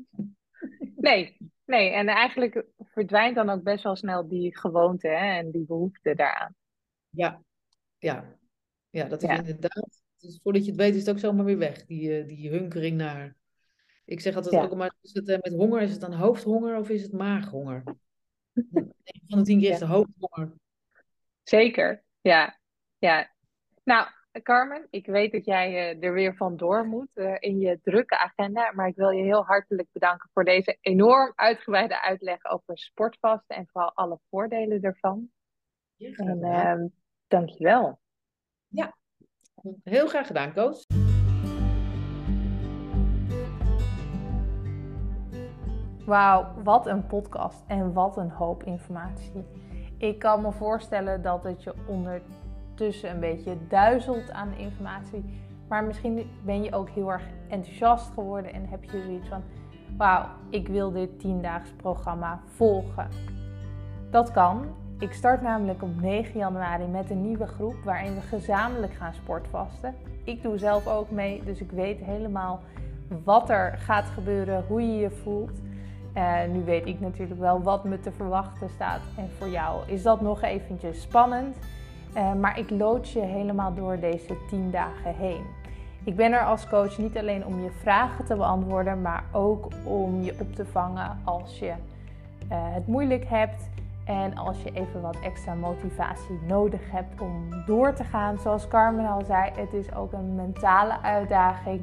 Nee, 0.96 1.38
nee, 1.66 1.90
en 1.90 2.08
eigenlijk 2.08 2.66
verdwijnt 2.78 3.36
dan 3.36 3.50
ook 3.50 3.64
best 3.64 3.84
wel 3.84 3.96
snel 3.96 4.28
die 4.28 4.58
gewoonte 4.58 5.08
hè, 5.08 5.38
en 5.38 5.52
die 5.52 5.66
behoefte 5.66 6.16
daaraan. 6.16 6.56
Ja, 7.10 7.42
ja, 7.98 8.38
ja 8.90 9.08
dat 9.08 9.24
is 9.24 9.30
inderdaad. 9.30 10.04
Dus 10.18 10.40
voordat 10.44 10.66
je 10.66 10.72
het 10.72 10.80
weet 10.80 10.94
is 10.94 11.00
het 11.00 11.10
ook 11.10 11.20
zomaar 11.20 11.46
weer 11.46 11.58
weg, 11.58 11.86
die, 11.86 12.20
eh, 12.20 12.28
die 12.28 12.50
hunkering 12.50 12.98
naar. 12.98 13.36
Ik 14.06 14.20
zeg 14.20 14.36
altijd 14.36 14.64
ook 14.64 14.76
maar, 14.76 14.96
is 15.02 15.14
het, 15.14 15.28
eh, 15.30 15.40
met 15.42 15.54
honger, 15.54 15.82
is 15.82 15.92
het 15.92 16.02
dan 16.02 16.14
hoofdhonger 16.14 16.78
of 16.78 16.90
is 16.90 17.02
het 17.02 17.12
maaghonger? 17.12 17.84
Van 19.28 19.40
de 19.40 19.42
tien 19.44 19.60
keer 19.60 19.72
is 19.72 19.80
de 19.80 19.86
hoofdhonger. 19.86 20.54
Zeker, 21.44 22.04
ja. 22.22 22.60
ja. 22.98 23.34
Nou, 23.84 24.08
Carmen, 24.42 24.88
ik 24.90 25.06
weet 25.06 25.32
dat 25.32 25.46
jij 25.46 25.72
uh, 25.72 26.04
er 26.04 26.14
weer 26.14 26.36
vandoor 26.36 26.86
moet 26.86 27.10
uh, 27.14 27.36
in 27.40 27.60
je 27.60 27.80
drukke 27.82 28.18
agenda. 28.18 28.72
Maar 28.72 28.88
ik 28.88 28.96
wil 28.96 29.10
je 29.10 29.24
heel 29.24 29.46
hartelijk 29.46 29.88
bedanken 29.92 30.30
voor 30.34 30.44
deze 30.44 30.78
enorm 30.82 31.32
uitgebreide 31.36 32.02
uitleg 32.02 32.46
over 32.46 32.78
sportvasten 32.78 33.56
en 33.56 33.68
vooral 33.72 33.92
alle 33.94 34.20
voordelen 34.30 34.82
ervan. 34.82 35.30
En 35.98 36.38
uh, 36.40 36.86
dankjewel. 37.28 38.00
Ja, 38.68 38.96
heel 39.84 40.08
graag 40.08 40.28
gedaan, 40.28 40.54
Koos. 40.54 40.86
Wauw, 46.06 46.64
wat 46.64 46.86
een 46.86 47.08
podcast 47.08 47.64
en 47.68 47.94
wat 47.94 48.18
een 48.18 48.30
hoop 48.30 48.64
informatie. 48.64 49.46
Ik 49.98 50.20
kan 50.20 50.42
me 50.42 50.52
voorstellen 50.52 51.22
dat 51.22 51.44
het 51.44 51.64
je 51.64 51.74
onder 51.88 52.22
tussen 52.76 53.10
een 53.10 53.20
beetje 53.20 53.58
duizelt 53.68 54.32
aan 54.32 54.50
de 54.50 54.58
informatie. 54.58 55.24
Maar 55.68 55.84
misschien 55.84 56.30
ben 56.44 56.64
je 56.64 56.74
ook 56.74 56.90
heel 56.90 57.12
erg 57.12 57.24
enthousiast 57.50 58.12
geworden 58.14 58.54
en 58.54 58.68
heb 58.70 58.84
je 58.84 59.02
zoiets 59.02 59.28
van: 59.28 59.42
wauw, 59.98 60.26
ik 60.50 60.68
wil 60.68 60.92
dit 60.92 61.10
10-daags 61.10 61.70
programma 61.76 62.40
volgen. 62.46 63.10
Dat 64.10 64.32
kan. 64.32 64.66
Ik 65.00 65.14
start 65.14 65.42
namelijk 65.42 65.82
op 65.84 66.02
9 66.02 66.40
januari 66.40 66.86
met 66.86 67.10
een 67.10 67.22
nieuwe 67.22 67.48
groep 67.48 67.76
waarin 67.84 68.16
we 68.16 68.22
gezamenlijk 68.22 68.94
gaan 68.94 69.14
sportvasten. 69.14 69.96
Ik 70.24 70.42
doe 70.42 70.58
zelf 70.58 70.88
ook 70.88 71.12
mee, 71.12 71.44
dus 71.44 71.60
ik 71.60 71.72
weet 71.72 72.00
helemaal 72.00 72.60
wat 73.24 73.50
er 73.50 73.78
gaat 73.78 74.06
gebeuren, 74.06 74.64
hoe 74.68 74.82
je 74.82 74.98
je 74.98 75.12
voelt. 75.12 75.62
Uh, 76.18 76.34
nu 76.52 76.64
weet 76.64 76.86
ik 76.86 77.00
natuurlijk 77.00 77.40
wel 77.40 77.62
wat 77.62 77.84
me 77.84 78.00
te 78.00 78.12
verwachten 78.12 78.70
staat. 78.70 79.02
En 79.18 79.30
voor 79.38 79.50
jou 79.50 79.88
is 79.88 80.04
dat 80.04 80.22
nog 80.22 80.42
eventjes 80.42 81.02
spannend. 81.02 81.58
Uh, 82.16 82.34
maar 82.34 82.60
ik 82.60 82.70
lood 82.70 83.10
je 83.10 83.20
helemaal 83.20 83.74
door 83.74 84.00
deze 84.00 84.38
10 84.50 84.72
dagen 84.72 85.16
heen. 85.16 85.44
Ik 86.04 86.16
ben 86.16 86.32
er 86.32 86.46
als 86.46 86.68
coach 86.68 86.98
niet 86.98 87.18
alleen 87.18 87.46
om 87.46 87.64
je 87.64 87.72
vragen 87.82 88.26
te 88.26 88.36
beantwoorden, 88.36 89.02
maar 89.02 89.24
ook 89.32 89.68
om 89.84 90.24
je 90.24 90.36
op 90.40 90.56
te 90.56 90.66
vangen 90.66 91.20
als 91.24 91.60
je 91.60 91.66
uh, 91.66 91.74
het 92.50 92.88
moeilijk 92.88 93.26
hebt. 93.28 93.70
En 94.06 94.38
als 94.38 94.64
je 94.64 94.72
even 94.72 95.02
wat 95.02 95.18
extra 95.24 95.54
motivatie 95.54 96.40
nodig 96.48 96.92
hebt 96.92 97.22
om 97.22 97.64
door 97.66 97.94
te 97.94 98.04
gaan. 98.04 98.38
Zoals 98.40 98.68
Carmen 98.68 99.08
al 99.08 99.24
zei, 99.26 99.52
het 99.56 99.74
is 99.74 99.96
ook 99.96 100.14
een 100.14 100.36
mentale 100.36 101.02
uitdaging. 101.02 101.82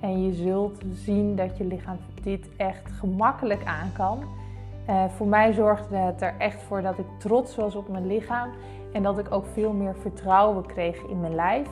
En 0.00 0.26
je 0.26 0.32
zult 0.32 0.82
zien 0.92 1.36
dat 1.36 1.56
je 1.56 1.64
lichaam 1.64 1.96
dit 2.22 2.48
echt 2.56 2.92
gemakkelijk 2.92 3.64
aan 3.64 3.92
kan. 3.92 4.18
Uh, 4.88 5.04
voor 5.16 5.26
mij 5.26 5.52
zorgde 5.52 5.96
het 5.96 6.22
er 6.22 6.34
echt 6.38 6.62
voor 6.62 6.82
dat 6.82 6.98
ik 6.98 7.06
trots 7.18 7.56
was 7.56 7.74
op 7.74 7.88
mijn 7.88 8.06
lichaam. 8.06 8.50
En 8.92 9.02
dat 9.02 9.18
ik 9.18 9.34
ook 9.34 9.46
veel 9.46 9.72
meer 9.72 9.94
vertrouwen 9.94 10.66
kreeg 10.66 11.02
in 11.02 11.20
mijn 11.20 11.34
lijf. 11.34 11.68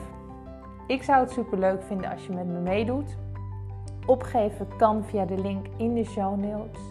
Ik 0.87 1.03
zou 1.03 1.19
het 1.19 1.31
super 1.31 1.59
leuk 1.59 1.83
vinden 1.83 2.11
als 2.11 2.25
je 2.25 2.33
met 2.33 2.45
me 2.45 2.59
meedoet. 2.59 3.17
Opgeven 4.05 4.67
kan 4.77 5.03
via 5.03 5.25
de 5.25 5.37
link 5.37 5.65
in 5.77 5.93
de 5.93 6.03
show 6.03 6.37
notes. 6.37 6.81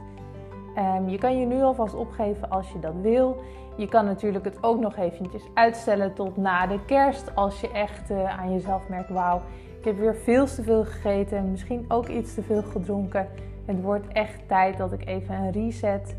Um, 0.76 1.08
je 1.08 1.18
kan 1.18 1.38
je 1.40 1.46
nu 1.46 1.62
alvast 1.62 1.94
opgeven 1.94 2.50
als 2.50 2.72
je 2.72 2.78
dat 2.78 2.94
wil. 3.02 3.36
Je 3.76 3.88
kan 3.88 4.04
natuurlijk 4.04 4.44
het 4.44 4.62
ook 4.62 4.80
nog 4.80 4.96
eventjes 4.96 5.42
uitstellen 5.54 6.14
tot 6.14 6.36
na 6.36 6.66
de 6.66 6.84
kerst. 6.84 7.34
Als 7.34 7.60
je 7.60 7.70
echt 7.70 8.10
uh, 8.10 8.38
aan 8.38 8.52
jezelf 8.52 8.88
merkt, 8.88 9.08
wauw, 9.08 9.40
ik 9.78 9.84
heb 9.84 9.98
weer 9.98 10.16
veel 10.16 10.46
te 10.46 10.62
veel 10.62 10.84
gegeten. 10.84 11.50
Misschien 11.50 11.84
ook 11.88 12.08
iets 12.08 12.34
te 12.34 12.42
veel 12.42 12.62
gedronken. 12.62 13.28
Het 13.64 13.82
wordt 13.82 14.06
echt 14.08 14.48
tijd 14.48 14.76
dat 14.76 14.92
ik 14.92 15.06
even 15.06 15.34
een 15.34 15.52
reset 15.52 16.16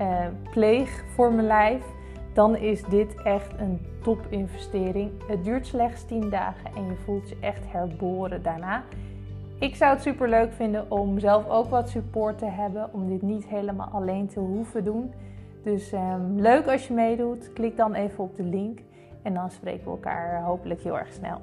uh, 0.00 0.26
pleeg 0.50 1.04
voor 1.14 1.32
mijn 1.32 1.46
lijf. 1.46 1.84
Dan 2.32 2.56
is 2.56 2.84
dit 2.84 3.22
echt 3.22 3.50
een 3.58 3.80
topinvestering. 4.02 5.10
Het 5.26 5.44
duurt 5.44 5.66
slechts 5.66 6.04
10 6.04 6.30
dagen 6.30 6.70
en 6.76 6.86
je 6.86 6.96
voelt 7.04 7.28
je 7.28 7.36
echt 7.40 7.62
herboren 7.66 8.42
daarna. 8.42 8.84
Ik 9.58 9.76
zou 9.76 9.92
het 9.92 10.02
super 10.02 10.28
leuk 10.28 10.52
vinden 10.52 10.90
om 10.90 11.18
zelf 11.18 11.48
ook 11.48 11.70
wat 11.70 11.88
support 11.88 12.38
te 12.38 12.46
hebben, 12.46 12.92
om 12.92 13.08
dit 13.08 13.22
niet 13.22 13.46
helemaal 13.46 13.88
alleen 13.92 14.26
te 14.26 14.40
hoeven 14.40 14.84
doen. 14.84 15.12
Dus 15.62 15.92
um, 15.92 16.40
leuk 16.40 16.66
als 16.66 16.86
je 16.86 16.94
meedoet. 16.94 17.52
Klik 17.52 17.76
dan 17.76 17.94
even 17.94 18.24
op 18.24 18.36
de 18.36 18.42
link 18.42 18.80
en 19.22 19.34
dan 19.34 19.50
spreken 19.50 19.84
we 19.84 19.90
elkaar 19.90 20.42
hopelijk 20.42 20.82
heel 20.82 20.98
erg 20.98 21.12
snel. 21.12 21.40